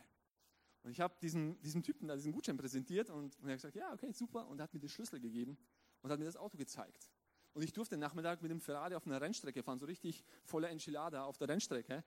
Und 0.84 0.92
ich 0.92 1.00
habe 1.00 1.16
diesen, 1.22 1.60
diesem 1.62 1.82
Typen 1.82 2.08
da 2.08 2.16
diesen 2.16 2.34
Gutschein 2.34 2.58
präsentiert 2.58 3.10
und, 3.10 3.40
und 3.40 3.48
er 3.48 3.54
hat 3.54 3.58
gesagt, 3.58 3.76
ja, 3.76 3.92
okay, 3.94 4.12
super. 4.12 4.48
Und 4.48 4.60
er 4.60 4.64
hat 4.64 4.74
mir 4.74 4.82
den 4.82 4.90
Schlüssel 4.90 5.20
gegeben 5.20 5.58
und 6.02 6.12
hat 6.12 6.20
mir 6.20 6.26
das 6.26 6.36
Auto 6.36 6.58
gezeigt. 6.58 7.10
Und 7.54 7.64
ich 7.64 7.72
durfte 7.72 7.96
den 7.96 8.02
Nachmittag 8.02 8.42
mit 8.42 8.52
dem 8.52 8.60
Ferrari 8.60 8.96
auf 8.96 9.06
einer 9.06 9.22
Rennstrecke 9.22 9.64
fahren, 9.64 9.80
so 9.80 9.86
richtig 9.86 10.24
voller 10.44 10.70
Enchilada 10.70 11.24
auf 11.24 11.38
der 11.38 11.48
Rennstrecke. 11.48 12.04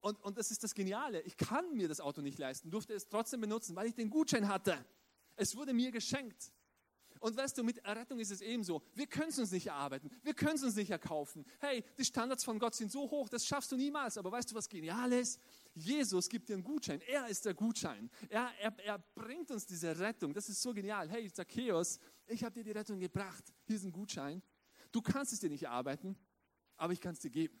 Und, 0.00 0.20
und 0.22 0.36
das 0.36 0.50
ist 0.50 0.64
das 0.64 0.74
Geniale. 0.74 1.20
Ich 1.22 1.36
kann 1.36 1.74
mir 1.76 1.86
das 1.86 2.00
Auto 2.00 2.20
nicht 2.20 2.38
leisten, 2.38 2.70
durfte 2.70 2.94
es 2.94 3.08
trotzdem 3.08 3.40
benutzen, 3.40 3.76
weil 3.76 3.86
ich 3.86 3.94
den 3.94 4.10
Gutschein 4.10 4.48
hatte. 4.48 4.84
Es 5.36 5.54
wurde 5.56 5.72
mir 5.72 5.90
geschenkt. 5.90 6.52
Und 7.24 7.38
weißt 7.38 7.56
du, 7.56 7.64
mit 7.64 7.78
Errettung 7.78 8.18
ist 8.18 8.30
es 8.30 8.42
ebenso. 8.42 8.82
Wir 8.92 9.06
können 9.06 9.30
es 9.30 9.38
uns 9.38 9.50
nicht 9.50 9.68
erarbeiten. 9.68 10.10
Wir 10.22 10.34
können 10.34 10.56
es 10.56 10.62
uns 10.62 10.76
nicht 10.76 10.90
erkaufen. 10.90 11.46
Hey, 11.58 11.82
die 11.96 12.04
Standards 12.04 12.44
von 12.44 12.58
Gott 12.58 12.74
sind 12.74 12.92
so 12.92 13.10
hoch, 13.10 13.30
das 13.30 13.46
schaffst 13.46 13.72
du 13.72 13.76
niemals. 13.76 14.18
Aber 14.18 14.30
weißt 14.30 14.50
du, 14.50 14.54
was 14.54 14.68
genial 14.68 15.10
ist? 15.10 15.40
Jesus 15.72 16.28
gibt 16.28 16.50
dir 16.50 16.52
einen 16.52 16.62
Gutschein. 16.62 17.00
Er 17.00 17.26
ist 17.28 17.46
der 17.46 17.54
Gutschein. 17.54 18.10
Er, 18.28 18.50
er, 18.60 18.78
er 18.78 18.98
bringt 19.14 19.50
uns 19.50 19.64
diese 19.64 19.98
Rettung. 19.98 20.34
Das 20.34 20.50
ist 20.50 20.60
so 20.60 20.74
genial. 20.74 21.08
Hey, 21.08 21.32
Zacchaeus, 21.32 21.98
ich 22.26 22.44
habe 22.44 22.56
dir 22.56 22.62
die 22.62 22.72
Rettung 22.72 23.00
gebracht. 23.00 23.54
Hier 23.64 23.76
ist 23.76 23.84
ein 23.84 23.92
Gutschein. 23.92 24.42
Du 24.92 25.00
kannst 25.00 25.32
es 25.32 25.40
dir 25.40 25.48
nicht 25.48 25.62
erarbeiten, 25.62 26.18
aber 26.76 26.92
ich 26.92 27.00
kann 27.00 27.14
es 27.14 27.20
dir 27.20 27.30
geben. 27.30 27.58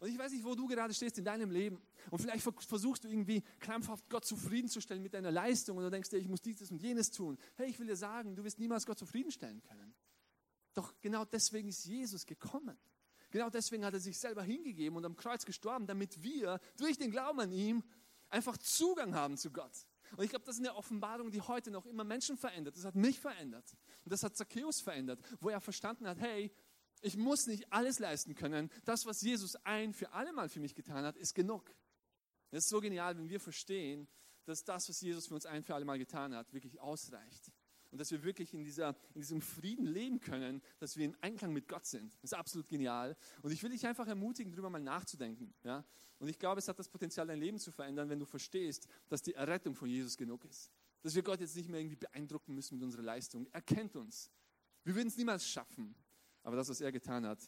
Und 0.00 0.08
ich 0.08 0.18
weiß 0.18 0.32
nicht, 0.32 0.44
wo 0.44 0.54
du 0.54 0.66
gerade 0.66 0.92
stehst 0.94 1.18
in 1.18 1.24
deinem 1.24 1.50
Leben. 1.50 1.80
Und 2.10 2.20
vielleicht 2.20 2.42
versuchst 2.42 3.04
du 3.04 3.08
irgendwie 3.08 3.42
krampfhaft 3.60 4.08
Gott 4.08 4.24
zufriedenzustellen 4.24 5.02
mit 5.02 5.14
deiner 5.14 5.30
Leistung 5.30 5.76
und 5.76 5.84
du 5.84 5.90
denkst 5.90 6.10
dir, 6.10 6.18
ich 6.18 6.28
muss 6.28 6.40
dieses 6.40 6.70
und 6.70 6.80
jenes 6.82 7.10
tun. 7.10 7.38
Hey, 7.56 7.70
ich 7.70 7.78
will 7.78 7.86
dir 7.86 7.96
sagen, 7.96 8.36
du 8.36 8.44
wirst 8.44 8.58
niemals 8.58 8.86
Gott 8.86 8.98
zufriedenstellen 8.98 9.62
können. 9.62 9.94
Doch 10.74 10.92
genau 11.00 11.24
deswegen 11.24 11.68
ist 11.68 11.84
Jesus 11.84 12.26
gekommen. 12.26 12.76
Genau 13.30 13.50
deswegen 13.50 13.84
hat 13.84 13.94
er 13.94 14.00
sich 14.00 14.18
selber 14.18 14.42
hingegeben 14.42 14.96
und 14.96 15.04
am 15.04 15.16
Kreuz 15.16 15.44
gestorben, 15.44 15.86
damit 15.86 16.22
wir 16.22 16.60
durch 16.76 16.96
den 16.96 17.10
Glauben 17.10 17.40
an 17.40 17.52
ihm 17.52 17.82
einfach 18.28 18.56
Zugang 18.58 19.14
haben 19.14 19.36
zu 19.36 19.50
Gott. 19.50 19.86
Und 20.16 20.24
ich 20.24 20.30
glaube, 20.30 20.44
das 20.44 20.56
ist 20.56 20.60
eine 20.60 20.74
Offenbarung, 20.74 21.30
die 21.30 21.40
heute 21.40 21.70
noch 21.70 21.86
immer 21.86 22.04
Menschen 22.04 22.36
verändert. 22.36 22.76
Das 22.76 22.84
hat 22.84 22.94
mich 22.94 23.18
verändert. 23.18 23.76
Und 24.04 24.12
das 24.12 24.22
hat 24.22 24.36
Zacchaeus 24.36 24.80
verändert, 24.80 25.20
wo 25.40 25.48
er 25.48 25.60
verstanden 25.60 26.06
hat, 26.06 26.18
hey, 26.20 26.52
ich 27.02 27.16
muss 27.16 27.46
nicht 27.46 27.72
alles 27.72 27.98
leisten 27.98 28.34
können. 28.34 28.70
Das, 28.84 29.06
was 29.06 29.20
Jesus 29.20 29.56
ein 29.64 29.92
für 29.92 30.12
alle 30.12 30.32
Mal 30.32 30.48
für 30.48 30.60
mich 30.60 30.74
getan 30.74 31.04
hat, 31.04 31.16
ist 31.16 31.34
genug. 31.34 31.74
Es 32.50 32.64
ist 32.64 32.70
so 32.70 32.80
genial, 32.80 33.16
wenn 33.16 33.28
wir 33.28 33.40
verstehen, 33.40 34.08
dass 34.44 34.64
das, 34.64 34.88
was 34.88 35.00
Jesus 35.00 35.26
für 35.26 35.34
uns 35.34 35.46
ein 35.46 35.62
für 35.62 35.74
alle 35.74 35.84
Mal 35.84 35.98
getan 35.98 36.34
hat, 36.34 36.52
wirklich 36.52 36.80
ausreicht. 36.80 37.52
Und 37.90 37.98
dass 37.98 38.10
wir 38.10 38.22
wirklich 38.24 38.52
in, 38.52 38.64
dieser, 38.64 38.96
in 39.14 39.20
diesem 39.20 39.40
Frieden 39.40 39.86
leben 39.86 40.20
können, 40.20 40.62
dass 40.78 40.96
wir 40.96 41.04
in 41.04 41.16
Einklang 41.22 41.52
mit 41.52 41.68
Gott 41.68 41.86
sind. 41.86 42.12
Das 42.14 42.32
ist 42.32 42.34
absolut 42.34 42.68
genial. 42.68 43.16
Und 43.42 43.52
ich 43.52 43.62
will 43.62 43.70
dich 43.70 43.86
einfach 43.86 44.06
ermutigen, 44.06 44.52
darüber 44.52 44.70
mal 44.70 44.80
nachzudenken. 44.80 45.54
Ja? 45.62 45.84
Und 46.18 46.28
ich 46.28 46.38
glaube, 46.38 46.58
es 46.58 46.68
hat 46.68 46.78
das 46.78 46.88
Potenzial, 46.88 47.26
dein 47.26 47.38
Leben 47.38 47.58
zu 47.58 47.72
verändern, 47.72 48.08
wenn 48.08 48.18
du 48.18 48.26
verstehst, 48.26 48.88
dass 49.08 49.22
die 49.22 49.34
Errettung 49.34 49.74
von 49.74 49.88
Jesus 49.88 50.16
genug 50.16 50.44
ist. 50.44 50.70
Dass 51.02 51.14
wir 51.14 51.22
Gott 51.22 51.40
jetzt 51.40 51.56
nicht 51.56 51.68
mehr 51.68 51.80
irgendwie 51.80 51.96
beeindrucken 51.96 52.54
müssen 52.54 52.74
mit 52.76 52.84
unserer 52.84 53.02
Leistung. 53.02 53.46
Er 53.52 53.62
kennt 53.62 53.96
uns. 53.96 54.30
Wir 54.84 54.94
würden 54.94 55.08
es 55.08 55.16
niemals 55.16 55.48
schaffen. 55.48 55.94
Aber 56.46 56.54
das, 56.54 56.68
was 56.68 56.80
er 56.80 56.92
getan 56.92 57.26
hat, 57.26 57.40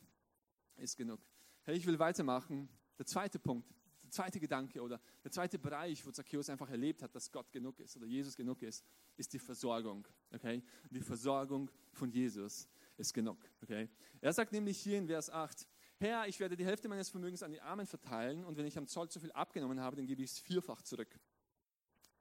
ist 0.74 0.96
genug. 0.96 1.20
Hey, 1.62 1.76
ich 1.76 1.86
will 1.86 2.00
weitermachen. 2.00 2.68
Der 2.98 3.06
zweite 3.06 3.38
Punkt, 3.38 3.72
der 4.02 4.10
zweite 4.10 4.40
Gedanke 4.40 4.82
oder 4.82 5.00
der 5.22 5.30
zweite 5.30 5.56
Bereich, 5.56 6.04
wo 6.04 6.10
Zacchaeus 6.10 6.50
einfach 6.50 6.68
erlebt 6.68 7.04
hat, 7.04 7.14
dass 7.14 7.30
Gott 7.30 7.52
genug 7.52 7.78
ist 7.78 7.96
oder 7.96 8.06
Jesus 8.06 8.34
genug 8.34 8.60
ist, 8.60 8.84
ist 9.16 9.32
die 9.32 9.38
Versorgung. 9.38 10.04
Okay? 10.32 10.64
Die 10.90 11.00
Versorgung 11.00 11.70
von 11.92 12.10
Jesus 12.10 12.66
ist 12.96 13.14
genug. 13.14 13.38
Okay? 13.62 13.88
Er 14.20 14.32
sagt 14.32 14.50
nämlich 14.50 14.80
hier 14.80 14.98
in 14.98 15.06
Vers 15.06 15.30
8, 15.30 15.68
Herr, 15.98 16.26
ich 16.26 16.40
werde 16.40 16.56
die 16.56 16.64
Hälfte 16.64 16.88
meines 16.88 17.08
Vermögens 17.08 17.44
an 17.44 17.52
die 17.52 17.60
Armen 17.60 17.86
verteilen 17.86 18.44
und 18.44 18.56
wenn 18.56 18.66
ich 18.66 18.76
am 18.76 18.88
Zoll 18.88 19.08
zu 19.08 19.20
viel 19.20 19.30
abgenommen 19.30 19.78
habe, 19.78 19.94
dann 19.94 20.06
gebe 20.06 20.24
ich 20.24 20.32
es 20.32 20.38
vierfach 20.40 20.82
zurück. 20.82 21.20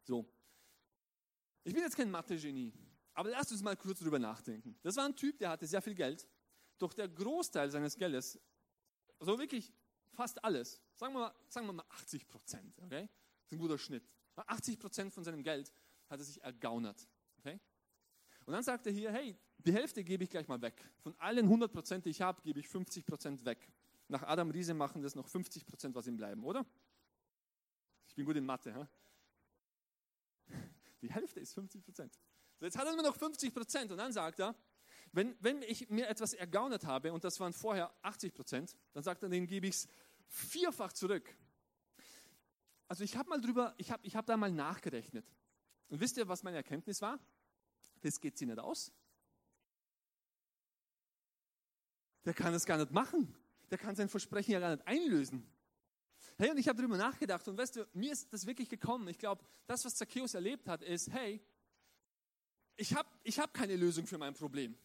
So. 0.03 0.31
Ich 1.63 1.73
bin 1.73 1.81
jetzt 1.81 1.97
kein 1.97 2.11
Mathe-Genie, 2.11 2.71
aber 3.15 3.31
lasst 3.31 3.51
uns 3.51 3.63
mal 3.63 3.75
kurz 3.75 3.97
drüber 3.97 4.19
nachdenken. 4.19 4.77
Das 4.83 4.95
war 4.95 5.05
ein 5.05 5.15
Typ, 5.15 5.39
der 5.39 5.49
hatte 5.49 5.65
sehr 5.65 5.81
viel 5.81 5.95
Geld 5.95 6.27
doch 6.77 6.93
der 6.93 7.07
Großteil 7.07 7.69
seines 7.71 7.97
Geldes, 7.97 8.39
also 9.19 9.37
wirklich 9.37 9.73
fast 10.09 10.43
alles, 10.43 10.81
sagen 10.95 11.13
wir 11.13 11.19
mal, 11.19 11.35
sagen 11.49 11.67
wir 11.67 11.73
mal 11.73 11.85
80 11.89 12.27
Prozent, 12.27 12.79
okay? 12.79 13.07
Das 13.43 13.47
ist 13.47 13.51
ein 13.53 13.59
guter 13.59 13.77
Schnitt. 13.77 14.03
80 14.35 14.79
Prozent 14.79 15.13
von 15.13 15.23
seinem 15.23 15.43
Geld 15.43 15.71
hat 16.09 16.19
er 16.19 16.25
sich 16.25 16.41
ergaunert, 16.43 17.07
okay? 17.39 17.59
Und 18.45 18.53
dann 18.53 18.63
sagt 18.63 18.85
er 18.85 18.93
hier, 18.93 19.11
hey, 19.11 19.35
die 19.57 19.73
Hälfte 19.73 20.03
gebe 20.03 20.23
ich 20.23 20.29
gleich 20.29 20.47
mal 20.47 20.61
weg. 20.61 20.89
Von 20.99 21.13
allen 21.19 21.45
100 21.45 21.71
Prozent, 21.71 22.05
die 22.05 22.11
ich 22.11 22.21
habe, 22.21 22.41
gebe 22.43 22.59
ich 22.59 22.67
50 22.67 23.05
Prozent 23.05 23.45
weg. 23.45 23.69
Nach 24.07 24.23
Adam 24.23 24.49
Riese 24.51 24.73
machen 24.73 25.01
das 25.01 25.15
noch 25.15 25.27
50 25.27 25.65
Prozent, 25.65 25.95
was 25.95 26.07
ihm 26.07 26.15
bleiben, 26.15 26.43
oder? 26.43 26.65
Ich 28.07 28.15
bin 28.15 28.25
gut 28.25 28.37
in 28.37 28.45
Mathe, 28.45 28.73
ha? 28.73 28.87
Die 31.01 31.11
Hälfte 31.11 31.39
ist 31.39 31.53
50 31.53 31.83
Prozent. 31.83 32.17
So, 32.59 32.65
jetzt 32.65 32.77
hat 32.77 32.87
er 32.87 32.93
nur 32.93 33.03
noch 33.03 33.15
50 33.15 33.53
Prozent 33.53 33.91
und 33.91 33.97
dann 33.97 34.13
sagt 34.13 34.39
er, 34.39 34.55
wenn, 35.11 35.35
wenn 35.39 35.61
ich 35.61 35.89
mir 35.89 36.07
etwas 36.07 36.33
ergaunert 36.33 36.85
habe, 36.85 37.13
und 37.13 37.23
das 37.23 37.39
waren 37.39 37.53
vorher 37.53 37.93
80 38.01 38.33
Prozent, 38.33 38.75
dann 38.93 39.03
sagt 39.03 39.23
er, 39.23 39.29
den 39.29 39.47
gebe 39.47 39.67
ich 39.67 39.75
es 39.75 39.87
vierfach 40.27 40.93
zurück. 40.93 41.35
Also 42.87 43.03
ich 43.03 43.17
habe 43.17 43.29
mal 43.29 43.41
drüber, 43.41 43.73
ich 43.77 43.91
habe 43.91 44.05
ich 44.05 44.15
hab 44.15 44.25
da 44.25 44.37
mal 44.37 44.51
nachgerechnet. 44.51 45.25
Und 45.89 45.99
wisst 45.99 46.17
ihr, 46.17 46.27
was 46.27 46.43
meine 46.43 46.57
Erkenntnis 46.57 47.01
war? 47.01 47.19
Das 48.01 48.19
geht 48.19 48.37
sich 48.37 48.47
nicht 48.47 48.59
aus. 48.59 48.91
Der 52.25 52.33
kann 52.33 52.53
es 52.53 52.65
gar 52.65 52.77
nicht 52.77 52.91
machen. 52.91 53.33
Der 53.71 53.77
kann 53.77 53.95
sein 53.95 54.09
Versprechen 54.09 54.51
ja 54.51 54.59
gar 54.59 54.75
nicht 54.75 54.87
einlösen. 54.87 55.45
Hey, 56.37 56.51
und 56.51 56.57
ich 56.57 56.67
habe 56.67 56.77
darüber 56.77 56.97
nachgedacht 56.97 57.47
und 57.47 57.57
weißt 57.57 57.77
du, 57.77 57.87
mir 57.93 58.11
ist 58.11 58.31
das 58.31 58.45
wirklich 58.45 58.69
gekommen. 58.69 59.07
Ich 59.07 59.17
glaube, 59.17 59.43
das, 59.65 59.85
was 59.85 59.95
Zacchaeus 59.95 60.33
erlebt 60.33 60.67
hat, 60.67 60.83
ist, 60.83 61.11
hey, 61.11 61.41
ich 62.75 62.95
habe 62.95 63.09
ich 63.23 63.39
hab 63.39 63.53
keine 63.53 63.75
Lösung 63.75 64.05
für 64.05 64.17
mein 64.17 64.33
Problem. 64.33 64.77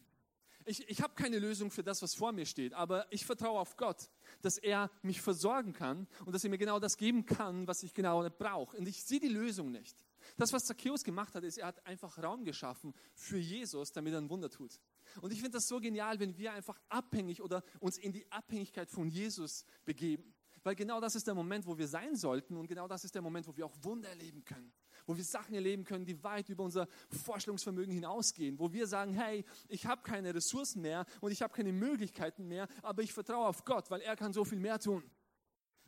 Ich, 0.65 0.87
ich 0.89 1.01
habe 1.01 1.13
keine 1.15 1.39
Lösung 1.39 1.71
für 1.71 1.83
das, 1.83 2.01
was 2.01 2.15
vor 2.15 2.31
mir 2.31 2.45
steht, 2.45 2.73
aber 2.73 3.05
ich 3.11 3.25
vertraue 3.25 3.59
auf 3.59 3.77
Gott, 3.77 4.09
dass 4.41 4.57
er 4.57 4.89
mich 5.01 5.21
versorgen 5.21 5.73
kann 5.73 6.07
und 6.25 6.33
dass 6.33 6.43
er 6.43 6.49
mir 6.49 6.57
genau 6.57 6.79
das 6.79 6.97
geben 6.97 7.25
kann, 7.25 7.67
was 7.67 7.83
ich 7.83 7.93
genau 7.93 8.27
brauche. 8.29 8.77
Und 8.77 8.87
ich 8.87 9.03
sehe 9.03 9.19
die 9.19 9.27
Lösung 9.27 9.71
nicht. 9.71 9.97
Das, 10.37 10.53
was 10.53 10.65
Zacchaeus 10.65 11.03
gemacht 11.03 11.35
hat, 11.35 11.43
ist, 11.43 11.57
er 11.57 11.67
hat 11.67 11.85
einfach 11.85 12.17
Raum 12.21 12.45
geschaffen 12.45 12.93
für 13.13 13.37
Jesus, 13.37 13.91
damit 13.91 14.13
er 14.13 14.19
ein 14.19 14.29
Wunder 14.29 14.49
tut. 14.49 14.79
Und 15.21 15.33
ich 15.33 15.39
finde 15.39 15.57
das 15.57 15.67
so 15.67 15.79
genial, 15.79 16.19
wenn 16.19 16.37
wir 16.37 16.53
einfach 16.53 16.79
abhängig 16.89 17.41
oder 17.41 17.63
uns 17.79 17.97
in 17.97 18.13
die 18.13 18.29
Abhängigkeit 18.31 18.89
von 18.89 19.09
Jesus 19.09 19.65
begeben. 19.83 20.33
Weil 20.63 20.75
genau 20.75 21.01
das 21.01 21.15
ist 21.15 21.27
der 21.27 21.35
Moment, 21.35 21.65
wo 21.65 21.77
wir 21.77 21.87
sein 21.87 22.15
sollten 22.15 22.55
und 22.55 22.67
genau 22.67 22.87
das 22.87 23.03
ist 23.03 23.13
der 23.13 23.21
Moment, 23.21 23.47
wo 23.47 23.55
wir 23.55 23.65
auch 23.65 23.75
Wunder 23.81 24.07
erleben 24.09 24.45
können 24.45 24.71
wo 25.05 25.15
wir 25.15 25.23
Sachen 25.23 25.53
erleben 25.55 25.83
können, 25.83 26.05
die 26.05 26.23
weit 26.23 26.49
über 26.49 26.63
unser 26.63 26.87
Vorstellungsvermögen 27.23 27.93
hinausgehen, 27.93 28.59
wo 28.59 28.71
wir 28.71 28.87
sagen, 28.87 29.13
hey, 29.13 29.45
ich 29.67 29.85
habe 29.85 30.01
keine 30.01 30.33
Ressourcen 30.33 30.81
mehr 30.81 31.05
und 31.21 31.31
ich 31.31 31.41
habe 31.41 31.53
keine 31.53 31.73
Möglichkeiten 31.73 32.47
mehr, 32.47 32.67
aber 32.81 33.01
ich 33.01 33.13
vertraue 33.13 33.47
auf 33.47 33.65
Gott, 33.65 33.89
weil 33.91 34.01
er 34.01 34.15
kann 34.15 34.33
so 34.33 34.43
viel 34.43 34.59
mehr 34.59 34.79
tun. 34.79 35.03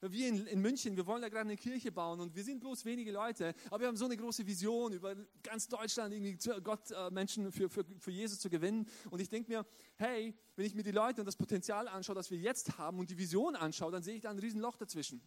Wir 0.01 0.27
in, 0.27 0.45
in 0.47 0.61
München, 0.61 0.95
wir 0.97 1.07
wollen 1.07 1.21
da 1.21 1.29
gerade 1.29 1.45
eine 1.45 1.55
Kirche 1.55 1.91
bauen 1.91 2.19
und 2.19 2.35
wir 2.35 2.43
sind 2.43 2.59
bloß 2.59 2.85
wenige 2.85 3.11
Leute, 3.11 3.55
aber 3.67 3.81
wir 3.81 3.87
haben 3.87 3.95
so 3.95 4.05
eine 4.05 4.17
große 4.17 4.45
Vision, 4.45 4.93
über 4.93 5.15
ganz 5.41 5.67
Deutschland 5.67 6.13
irgendwie 6.13 6.37
Gott 6.61 6.91
äh, 6.91 7.09
Menschen 7.09 7.51
für, 7.51 7.69
für, 7.69 7.85
für 7.97 8.11
Jesus 8.11 8.39
zu 8.39 8.49
gewinnen. 8.49 8.87
Und 9.09 9.21
ich 9.21 9.29
denke 9.29 9.49
mir, 9.49 9.65
hey, 9.95 10.35
wenn 10.55 10.65
ich 10.65 10.75
mir 10.75 10.83
die 10.83 10.91
Leute 10.91 11.21
und 11.21 11.25
das 11.25 11.37
Potenzial 11.37 11.87
anschaue, 11.87 12.15
das 12.15 12.29
wir 12.29 12.37
jetzt 12.37 12.77
haben 12.77 12.99
und 12.99 13.09
die 13.09 13.17
Vision 13.17 13.55
anschaue, 13.55 13.91
dann 13.91 14.03
sehe 14.03 14.15
ich 14.15 14.21
da 14.21 14.29
ein 14.29 14.37
Riesenloch 14.37 14.75
dazwischen. 14.75 15.21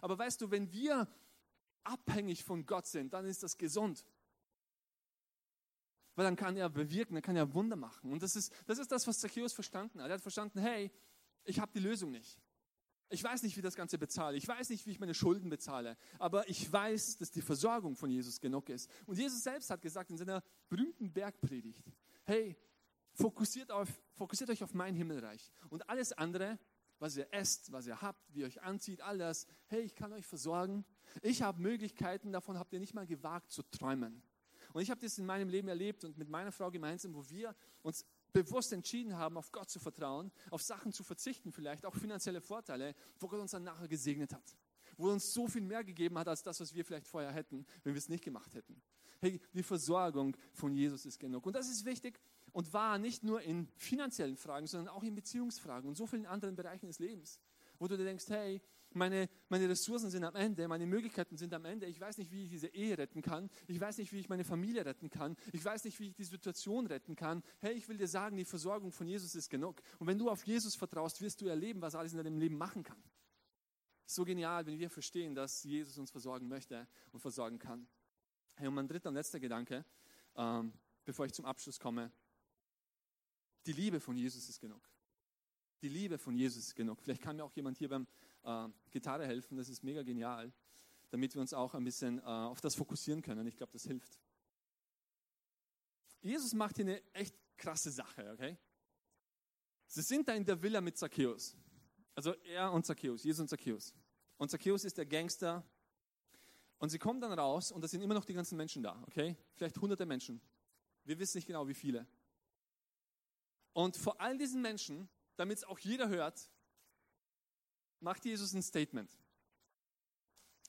Aber 0.00 0.18
weißt 0.18 0.40
du, 0.42 0.50
wenn 0.50 0.70
wir 0.70 1.08
abhängig 1.88 2.44
von 2.44 2.66
Gott 2.66 2.86
sind, 2.86 3.12
dann 3.12 3.24
ist 3.24 3.42
das 3.42 3.56
gesund. 3.56 4.04
Weil 6.14 6.24
dann 6.24 6.36
kann 6.36 6.56
er 6.56 6.68
bewirken, 6.68 7.14
dann 7.14 7.22
kann 7.22 7.36
er 7.36 7.54
Wunder 7.54 7.76
machen. 7.76 8.10
Und 8.10 8.22
das 8.22 8.34
ist, 8.34 8.52
das 8.66 8.78
ist 8.78 8.90
das, 8.90 9.06
was 9.06 9.20
Zacchaeus 9.20 9.52
verstanden 9.52 10.00
hat. 10.00 10.08
Er 10.08 10.14
hat 10.14 10.20
verstanden, 10.20 10.58
hey, 10.58 10.90
ich 11.44 11.60
habe 11.60 11.72
die 11.72 11.78
Lösung 11.78 12.10
nicht. 12.10 12.40
Ich 13.10 13.24
weiß 13.24 13.42
nicht, 13.42 13.56
wie 13.56 13.62
das 13.62 13.74
Ganze 13.74 13.98
bezahle. 13.98 14.36
Ich 14.36 14.46
weiß 14.46 14.68
nicht, 14.68 14.84
wie 14.86 14.90
ich 14.90 15.00
meine 15.00 15.14
Schulden 15.14 15.48
bezahle. 15.48 15.96
Aber 16.18 16.48
ich 16.48 16.70
weiß, 16.70 17.16
dass 17.16 17.30
die 17.30 17.40
Versorgung 17.40 17.96
von 17.96 18.10
Jesus 18.10 18.40
genug 18.40 18.68
ist. 18.68 18.90
Und 19.06 19.16
Jesus 19.16 19.42
selbst 19.42 19.70
hat 19.70 19.80
gesagt 19.80 20.10
in 20.10 20.18
seiner 20.18 20.42
berühmten 20.68 21.10
Bergpredigt, 21.12 21.84
hey, 22.24 22.56
fokussiert, 23.12 23.70
auf, 23.70 23.88
fokussiert 24.14 24.50
euch 24.50 24.62
auf 24.62 24.74
mein 24.74 24.94
Himmelreich. 24.94 25.50
Und 25.70 25.88
alles 25.88 26.12
andere, 26.12 26.58
was 26.98 27.16
ihr 27.16 27.32
esst, 27.32 27.72
was 27.72 27.86
ihr 27.86 28.02
habt, 28.02 28.34
wie 28.34 28.40
ihr 28.40 28.46
euch 28.46 28.60
anzieht, 28.62 29.00
all 29.00 29.18
das, 29.18 29.46
hey, 29.68 29.80
ich 29.82 29.94
kann 29.94 30.12
euch 30.12 30.26
versorgen. 30.26 30.84
Ich 31.22 31.42
habe 31.42 31.60
Möglichkeiten, 31.60 32.32
davon 32.32 32.58
habt 32.58 32.72
ihr 32.72 32.80
nicht 32.80 32.94
mal 32.94 33.06
gewagt 33.06 33.50
zu 33.50 33.62
träumen. 33.62 34.22
Und 34.72 34.82
ich 34.82 34.90
habe 34.90 35.00
das 35.00 35.18
in 35.18 35.26
meinem 35.26 35.48
Leben 35.48 35.68
erlebt 35.68 36.04
und 36.04 36.18
mit 36.18 36.28
meiner 36.28 36.52
Frau 36.52 36.70
gemeinsam, 36.70 37.14
wo 37.14 37.28
wir 37.28 37.54
uns 37.82 38.04
bewusst 38.32 38.72
entschieden 38.72 39.16
haben, 39.16 39.36
auf 39.36 39.50
Gott 39.50 39.70
zu 39.70 39.78
vertrauen, 39.78 40.30
auf 40.50 40.62
Sachen 40.62 40.92
zu 40.92 41.02
verzichten, 41.02 41.52
vielleicht 41.52 41.86
auch 41.86 41.94
finanzielle 41.94 42.40
Vorteile, 42.40 42.94
wo 43.18 43.28
Gott 43.28 43.40
uns 43.40 43.52
dann 43.52 43.64
nachher 43.64 43.88
gesegnet 43.88 44.34
hat. 44.34 44.56
Wo 44.96 45.08
er 45.08 45.14
uns 45.14 45.32
so 45.32 45.46
viel 45.46 45.62
mehr 45.62 45.84
gegeben 45.84 46.18
hat, 46.18 46.28
als 46.28 46.42
das, 46.42 46.60
was 46.60 46.74
wir 46.74 46.84
vielleicht 46.84 47.06
vorher 47.06 47.32
hätten, 47.32 47.66
wenn 47.84 47.94
wir 47.94 47.98
es 47.98 48.08
nicht 48.08 48.24
gemacht 48.24 48.54
hätten. 48.54 48.82
Hey, 49.20 49.40
die 49.52 49.62
Versorgung 49.62 50.36
von 50.52 50.74
Jesus 50.74 51.06
ist 51.06 51.18
genug. 51.18 51.46
Und 51.46 51.54
das 51.54 51.68
ist 51.68 51.84
wichtig 51.84 52.20
und 52.52 52.72
wahr 52.72 52.98
nicht 52.98 53.24
nur 53.24 53.40
in 53.42 53.68
finanziellen 53.76 54.36
Fragen, 54.36 54.66
sondern 54.66 54.94
auch 54.94 55.02
in 55.02 55.14
Beziehungsfragen 55.14 55.88
und 55.88 55.96
so 55.96 56.06
vielen 56.06 56.26
anderen 56.26 56.54
Bereichen 56.54 56.86
des 56.86 56.98
Lebens, 56.98 57.40
wo 57.78 57.88
du 57.88 57.96
dir 57.96 58.04
denkst, 58.04 58.26
hey, 58.28 58.60
meine, 58.94 59.28
meine 59.48 59.68
Ressourcen 59.68 60.10
sind 60.10 60.24
am 60.24 60.34
Ende, 60.34 60.66
meine 60.68 60.86
Möglichkeiten 60.86 61.36
sind 61.36 61.52
am 61.54 61.64
Ende. 61.64 61.86
Ich 61.86 62.00
weiß 62.00 62.18
nicht, 62.18 62.32
wie 62.32 62.44
ich 62.44 62.50
diese 62.50 62.68
Ehe 62.68 62.96
retten 62.96 63.22
kann. 63.22 63.50
Ich 63.66 63.80
weiß 63.80 63.98
nicht, 63.98 64.12
wie 64.12 64.18
ich 64.18 64.28
meine 64.28 64.44
Familie 64.44 64.84
retten 64.84 65.10
kann. 65.10 65.36
Ich 65.52 65.64
weiß 65.64 65.84
nicht, 65.84 65.98
wie 66.00 66.08
ich 66.08 66.14
die 66.14 66.24
Situation 66.24 66.86
retten 66.86 67.16
kann. 67.16 67.42
Hey, 67.60 67.74
ich 67.74 67.88
will 67.88 67.96
dir 67.96 68.08
sagen, 68.08 68.36
die 68.36 68.44
Versorgung 68.44 68.92
von 68.92 69.06
Jesus 69.06 69.34
ist 69.34 69.50
genug. 69.50 69.82
Und 69.98 70.06
wenn 70.06 70.18
du 70.18 70.30
auf 70.30 70.44
Jesus 70.44 70.74
vertraust, 70.74 71.20
wirst 71.20 71.40
du 71.40 71.46
erleben, 71.46 71.80
was 71.82 71.94
alles 71.94 72.12
in 72.12 72.18
deinem 72.18 72.38
Leben 72.38 72.56
machen 72.56 72.82
kann. 72.82 73.02
So 74.06 74.24
genial, 74.24 74.64
wenn 74.66 74.78
wir 74.78 74.88
verstehen, 74.88 75.34
dass 75.34 75.64
Jesus 75.64 75.98
uns 75.98 76.10
versorgen 76.10 76.48
möchte 76.48 76.88
und 77.12 77.20
versorgen 77.20 77.58
kann. 77.58 77.86
Hey, 78.56 78.66
und 78.66 78.74
mein 78.74 78.88
dritter 78.88 79.10
und 79.10 79.14
letzter 79.14 79.38
Gedanke, 79.38 79.84
ähm, 80.34 80.72
bevor 81.04 81.26
ich 81.26 81.32
zum 81.32 81.44
Abschluss 81.44 81.78
komme. 81.78 82.10
Die 83.66 83.72
Liebe 83.72 84.00
von 84.00 84.16
Jesus 84.16 84.48
ist 84.48 84.60
genug. 84.60 84.80
Die 85.82 85.88
Liebe 85.88 86.18
von 86.18 86.34
Jesus 86.34 86.68
ist 86.68 86.74
genug. 86.74 87.00
Vielleicht 87.02 87.22
kann 87.22 87.36
mir 87.36 87.44
auch 87.44 87.52
jemand 87.52 87.78
hier 87.78 87.88
beim 87.88 88.06
äh, 88.48 88.68
Gitarre 88.90 89.26
helfen, 89.26 89.56
das 89.56 89.68
ist 89.68 89.82
mega 89.82 90.02
genial, 90.02 90.52
damit 91.10 91.34
wir 91.34 91.40
uns 91.40 91.52
auch 91.52 91.74
ein 91.74 91.84
bisschen 91.84 92.18
äh, 92.18 92.22
auf 92.22 92.60
das 92.60 92.74
fokussieren 92.74 93.22
können. 93.22 93.46
Ich 93.46 93.56
glaube, 93.56 93.72
das 93.72 93.84
hilft. 93.84 94.18
Jesus 96.20 96.54
macht 96.54 96.76
hier 96.76 96.86
eine 96.86 97.14
echt 97.14 97.36
krasse 97.56 97.90
Sache, 97.90 98.30
okay? 98.32 98.56
Sie 99.86 100.02
sind 100.02 100.26
da 100.28 100.34
in 100.34 100.44
der 100.44 100.60
Villa 100.60 100.80
mit 100.80 100.96
Zacchaeus. 100.96 101.56
Also 102.14 102.34
er 102.36 102.72
und 102.72 102.84
Zacchaeus, 102.84 103.22
Jesus 103.22 103.40
und 103.40 103.48
Zacchaeus. 103.48 103.94
Und 104.36 104.50
Zacchaeus 104.50 104.84
ist 104.84 104.98
der 104.98 105.06
Gangster. 105.06 105.64
Und 106.78 106.90
sie 106.90 106.98
kommen 106.98 107.20
dann 107.20 107.32
raus 107.32 107.72
und 107.72 107.82
da 107.82 107.88
sind 107.88 108.02
immer 108.02 108.14
noch 108.14 108.24
die 108.24 108.34
ganzen 108.34 108.56
Menschen 108.56 108.82
da, 108.82 109.02
okay? 109.06 109.36
Vielleicht 109.54 109.76
hunderte 109.78 110.06
Menschen. 110.06 110.40
Wir 111.04 111.18
wissen 111.18 111.38
nicht 111.38 111.46
genau, 111.46 111.66
wie 111.66 111.74
viele. 111.74 112.06
Und 113.72 113.96
vor 113.96 114.20
all 114.20 114.36
diesen 114.38 114.62
Menschen, 114.62 115.08
damit 115.36 115.58
es 115.58 115.64
auch 115.64 115.78
jeder 115.78 116.08
hört, 116.08 116.50
macht 118.00 118.24
Jesus 118.24 118.52
ein 118.52 118.62
Statement. 118.62 119.10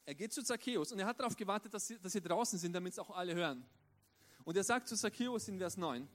Er 0.05 0.15
geht 0.15 0.33
zu 0.33 0.43
Zacchaeus 0.43 0.91
und 0.91 0.99
er 0.99 1.05
hat 1.05 1.19
darauf 1.19 1.35
gewartet, 1.35 1.73
dass 1.73 1.87
sie, 1.87 1.99
dass 1.99 2.11
sie 2.11 2.21
draußen 2.21 2.57
sind, 2.57 2.73
damit 2.73 2.93
es 2.93 2.99
auch 2.99 3.11
alle 3.11 3.35
hören. 3.35 3.63
Und 4.43 4.57
er 4.57 4.63
sagt 4.63 4.87
zu 4.87 4.95
Zacchaeus 4.95 5.47
in 5.47 5.59
Vers 5.59 5.77
9, 5.77 6.07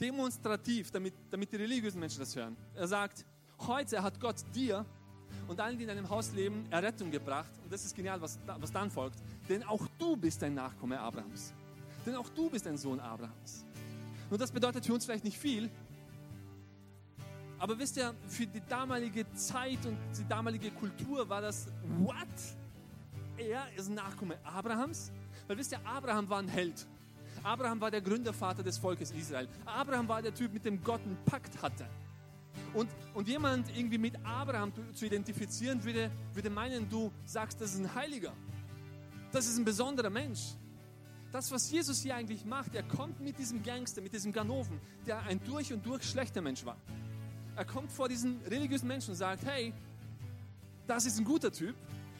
demonstrativ, 0.00 0.90
damit, 0.90 1.14
damit 1.30 1.50
die 1.50 1.56
religiösen 1.56 1.98
Menschen 1.98 2.20
das 2.20 2.36
hören. 2.36 2.56
Er 2.74 2.86
sagt, 2.86 3.24
heute 3.66 4.02
hat 4.02 4.20
Gott 4.20 4.36
dir 4.54 4.86
und 5.48 5.58
allen, 5.60 5.76
die 5.76 5.84
in 5.84 5.88
deinem 5.88 6.08
Haus 6.08 6.32
leben, 6.32 6.66
Errettung 6.70 7.10
gebracht. 7.10 7.50
Und 7.64 7.72
das 7.72 7.84
ist 7.84 7.96
genial, 7.96 8.20
was, 8.20 8.38
was 8.46 8.70
dann 8.70 8.90
folgt. 8.90 9.18
Denn 9.48 9.62
auch 9.64 9.86
du 9.98 10.16
bist 10.16 10.42
ein 10.42 10.54
Nachkomme 10.54 11.00
Abrahams. 11.00 11.52
Denn 12.06 12.14
auch 12.14 12.28
du 12.28 12.48
bist 12.48 12.66
ein 12.66 12.78
Sohn 12.78 13.00
Abrahams. 13.00 13.64
Und 14.30 14.40
das 14.40 14.52
bedeutet 14.52 14.86
für 14.86 14.94
uns 14.94 15.04
vielleicht 15.04 15.24
nicht 15.24 15.38
viel, 15.38 15.70
aber 17.58 17.78
wisst 17.78 17.96
ihr, 17.96 18.14
für 18.26 18.46
die 18.46 18.62
damalige 18.68 19.30
Zeit 19.32 19.84
und 19.84 19.98
die 20.16 20.26
damalige 20.28 20.70
Kultur 20.70 21.28
war 21.28 21.40
das, 21.40 21.66
what? 21.98 22.26
Er 23.36 23.66
ist 23.76 23.88
ein 23.88 23.94
Nachkomme 23.94 24.38
Abrahams? 24.44 25.10
Weil 25.46 25.58
wisst 25.58 25.72
ihr, 25.72 25.80
Abraham 25.84 26.28
war 26.28 26.38
ein 26.38 26.48
Held. 26.48 26.86
Abraham 27.42 27.80
war 27.80 27.90
der 27.90 28.00
Gründervater 28.00 28.62
des 28.62 28.78
Volkes 28.78 29.10
Israel. 29.12 29.48
Abraham 29.64 30.08
war 30.08 30.22
der 30.22 30.34
Typ, 30.34 30.52
mit 30.52 30.64
dem 30.64 30.82
Gott 30.82 31.00
einen 31.04 31.16
Pakt 31.24 31.60
hatte. 31.62 31.88
Und, 32.74 32.90
und 33.14 33.28
jemand 33.28 33.74
irgendwie 33.76 33.98
mit 33.98 34.14
Abraham 34.24 34.72
zu 34.92 35.06
identifizieren, 35.06 35.82
würde, 35.82 36.10
würde 36.34 36.50
meinen, 36.50 36.88
du 36.88 37.12
sagst, 37.24 37.60
das 37.60 37.74
ist 37.74 37.80
ein 37.80 37.94
Heiliger. 37.94 38.32
Das 39.32 39.46
ist 39.46 39.58
ein 39.58 39.64
besonderer 39.64 40.10
Mensch. 40.10 40.54
Das, 41.32 41.50
was 41.50 41.70
Jesus 41.70 42.00
hier 42.02 42.14
eigentlich 42.14 42.44
macht, 42.44 42.74
er 42.74 42.82
kommt 42.82 43.20
mit 43.20 43.38
diesem 43.38 43.62
Gangster, 43.62 44.00
mit 44.00 44.12
diesem 44.12 44.32
Ganoven, 44.32 44.80
der 45.06 45.22
ein 45.24 45.42
durch 45.44 45.72
und 45.72 45.84
durch 45.84 46.02
schlechter 46.04 46.40
Mensch 46.40 46.64
war. 46.64 46.76
Er 47.58 47.64
kommt 47.64 47.90
vor 47.90 48.08
diesen 48.08 48.40
religiösen 48.42 48.86
Menschen 48.86 49.10
und 49.10 49.16
sagt, 49.16 49.44
hey, 49.44 49.74
das 50.86 51.06
ist 51.06 51.18
ein 51.18 51.24
guter 51.24 51.50
Typ. 51.50 51.74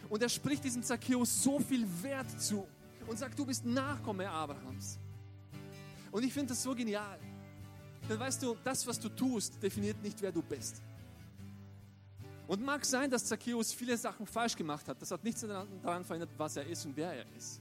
Und 0.08 0.20
er 0.20 0.28
spricht 0.28 0.64
diesem 0.64 0.82
Zacchaeus 0.82 1.44
so 1.44 1.60
viel 1.60 1.86
Wert 2.02 2.28
zu 2.40 2.66
und 3.06 3.16
sagt, 3.16 3.38
du 3.38 3.46
bist 3.46 3.64
Nachkomme 3.64 4.28
Abrahams. 4.28 4.98
Und 6.10 6.24
ich 6.24 6.32
finde 6.32 6.48
das 6.48 6.62
so 6.64 6.74
genial. 6.74 7.20
Denn 8.08 8.18
weißt 8.18 8.42
du, 8.42 8.56
das, 8.64 8.84
was 8.84 8.98
du 8.98 9.08
tust, 9.10 9.62
definiert 9.62 10.02
nicht, 10.02 10.20
wer 10.20 10.32
du 10.32 10.42
bist. 10.42 10.82
Und 12.48 12.64
mag 12.64 12.84
sein, 12.84 13.08
dass 13.08 13.24
Zacchaeus 13.26 13.72
viele 13.72 13.96
Sachen 13.96 14.26
falsch 14.26 14.56
gemacht 14.56 14.88
hat. 14.88 15.00
Das 15.00 15.12
hat 15.12 15.22
nichts 15.22 15.42
daran 15.42 16.04
verändert, 16.04 16.30
was 16.36 16.56
er 16.56 16.66
ist 16.66 16.84
und 16.84 16.96
wer 16.96 17.12
er 17.12 17.26
ist. 17.36 17.60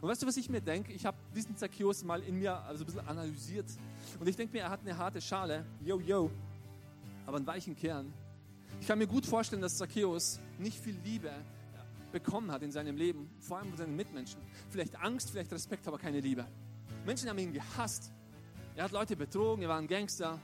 Und 0.00 0.08
weißt 0.08 0.22
du, 0.22 0.26
was 0.26 0.38
ich 0.38 0.48
mir 0.48 0.62
denke? 0.62 0.94
Ich 0.94 1.04
habe 1.04 1.18
diesen 1.34 1.58
Zacchaeus 1.58 2.02
mal 2.04 2.22
in 2.22 2.38
mir 2.38 2.56
also 2.60 2.84
ein 2.84 2.86
bisschen 2.86 3.06
analysiert. 3.06 3.66
Und 4.18 4.26
ich 4.26 4.36
denke 4.36 4.54
mir, 4.54 4.62
er 4.62 4.70
hat 4.70 4.80
eine 4.80 4.96
harte 4.96 5.20
Schale, 5.20 5.66
yo, 5.84 6.00
yo, 6.00 6.30
aber 7.26 7.36
einen 7.36 7.46
weichen 7.46 7.76
Kern. 7.76 8.12
Ich 8.80 8.86
kann 8.86 8.98
mir 8.98 9.06
gut 9.06 9.26
vorstellen, 9.26 9.62
dass 9.62 9.76
Zacchaeus 9.76 10.38
nicht 10.58 10.78
viel 10.78 10.96
Liebe 11.04 11.30
bekommen 12.12 12.50
hat 12.50 12.62
in 12.62 12.72
seinem 12.72 12.96
Leben, 12.96 13.28
vor 13.40 13.58
allem 13.58 13.68
von 13.68 13.78
seinen 13.78 13.96
Mitmenschen. 13.96 14.40
Vielleicht 14.70 14.96
Angst, 14.96 15.30
vielleicht 15.30 15.52
Respekt, 15.52 15.86
aber 15.88 15.98
keine 15.98 16.20
Liebe. 16.20 16.46
Menschen 17.04 17.28
haben 17.28 17.38
ihn 17.38 17.52
gehasst. 17.52 18.12
Er 18.74 18.84
hat 18.84 18.92
Leute 18.92 19.16
betrogen, 19.16 19.62
er 19.62 19.68
war 19.68 19.78
ein 19.78 19.86
Gangster. 19.86 20.38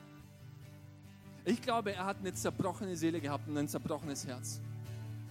Ich 1.44 1.60
glaube, 1.60 1.92
er 1.92 2.04
hat 2.04 2.18
eine 2.18 2.32
zerbrochene 2.32 2.96
Seele 2.96 3.20
gehabt 3.20 3.48
und 3.48 3.56
ein 3.56 3.68
zerbrochenes 3.68 4.26
Herz. 4.26 4.60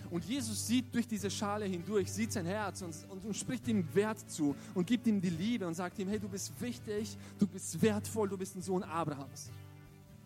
Und 0.09 0.25
Jesus 0.25 0.67
sieht 0.67 0.93
durch 0.93 1.07
diese 1.07 1.31
Schale 1.31 1.65
hindurch, 1.65 2.11
sieht 2.11 2.33
sein 2.33 2.45
Herz 2.45 2.81
und, 2.81 2.93
und, 3.09 3.23
und, 3.23 3.35
spricht 3.35 3.65
ihm 3.69 3.87
Wert 3.95 4.19
zu 4.29 4.53
und 4.75 4.85
gibt 4.85 5.07
ihm 5.07 5.21
die 5.21 5.29
Liebe 5.29 5.65
und 5.65 5.73
sagt 5.73 5.97
ihm, 5.99 6.09
hey, 6.09 6.19
du 6.19 6.27
bist 6.27 6.51
wichtig, 6.59 7.17
du 7.39 7.47
bist 7.47 7.81
wertvoll, 7.81 8.27
du 8.27 8.37
bist 8.37 8.57
ein 8.57 8.61
Sohn 8.61 8.83
Abrahams. 8.83 9.49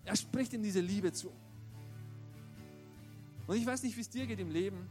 Er 0.05 0.15
spricht 0.15 0.53
ihm 0.53 0.63
diese 0.63 0.79
Liebe 0.79 1.11
zu. 1.11 1.31
Und 3.47 3.57
ich 3.57 3.65
weiß 3.65 3.83
nicht, 3.83 3.95
wie 3.97 4.01
es 4.01 4.09
dir 4.09 4.25
geht 4.25 4.39
im 4.39 4.51
Leben, 4.51 4.89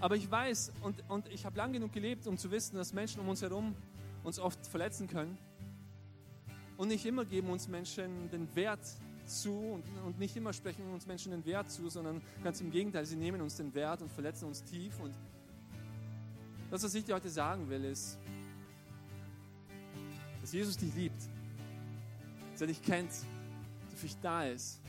aber 0.00 0.16
ich 0.16 0.30
weiß 0.30 0.72
und, 0.82 1.02
und 1.08 1.28
ich 1.28 1.44
habe 1.44 1.56
lang 1.56 1.72
genug 1.72 1.92
gelebt, 1.92 2.26
um 2.26 2.36
zu 2.36 2.50
wissen, 2.50 2.76
dass 2.76 2.92
Menschen 2.92 3.20
um 3.20 3.28
uns 3.28 3.42
herum 3.42 3.74
uns 4.24 4.38
oft 4.38 4.64
verletzen 4.66 5.06
können. 5.06 5.38
Und 6.76 6.88
nicht 6.88 7.04
immer 7.06 7.24
geben 7.24 7.50
uns 7.50 7.68
Menschen 7.68 8.30
den 8.30 8.54
Wert 8.56 8.80
zu 9.26 9.52
und, 9.52 9.84
und 10.04 10.18
nicht 10.18 10.36
immer 10.36 10.52
sprechen 10.52 10.90
uns 10.92 11.06
Menschen 11.06 11.30
den 11.30 11.44
Wert 11.44 11.70
zu, 11.70 11.88
sondern 11.88 12.20
ganz 12.42 12.60
im 12.60 12.70
Gegenteil, 12.70 13.06
sie 13.06 13.16
nehmen 13.16 13.40
uns 13.40 13.56
den 13.56 13.72
Wert 13.74 14.02
und 14.02 14.10
verletzen 14.10 14.46
uns 14.46 14.64
tief. 14.64 14.98
Und 15.00 15.14
das, 16.70 16.82
was 16.82 16.94
ich 16.94 17.04
dir 17.04 17.14
heute 17.14 17.28
sagen 17.28 17.68
will, 17.68 17.84
ist, 17.84 18.18
dass 20.40 20.52
Jesus 20.52 20.76
dich 20.76 20.92
liebt, 20.94 21.22
dass 22.52 22.62
er 22.62 22.66
dich 22.66 22.82
kennt, 22.82 23.10
für 24.02 24.16
da 24.20 24.44
ist. 24.44 24.80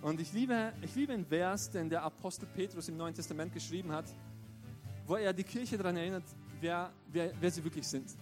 Und 0.00 0.20
ich 0.20 0.32
liebe, 0.32 0.72
ich 0.82 0.94
liebe 0.94 1.12
einen 1.12 1.26
Vers, 1.26 1.70
den 1.70 1.88
der 1.88 2.02
Apostel 2.02 2.46
Petrus 2.46 2.88
im 2.88 2.96
Neuen 2.96 3.14
Testament 3.14 3.52
geschrieben 3.52 3.92
hat, 3.92 4.06
wo 5.06 5.16
er 5.16 5.32
die 5.32 5.44
Kirche 5.44 5.76
daran 5.76 5.96
erinnert, 5.96 6.24
wer, 6.60 6.90
wer, 7.08 7.32
wer 7.40 7.50
sie 7.50 7.62
wirklich 7.62 7.86
sind. 7.86 8.16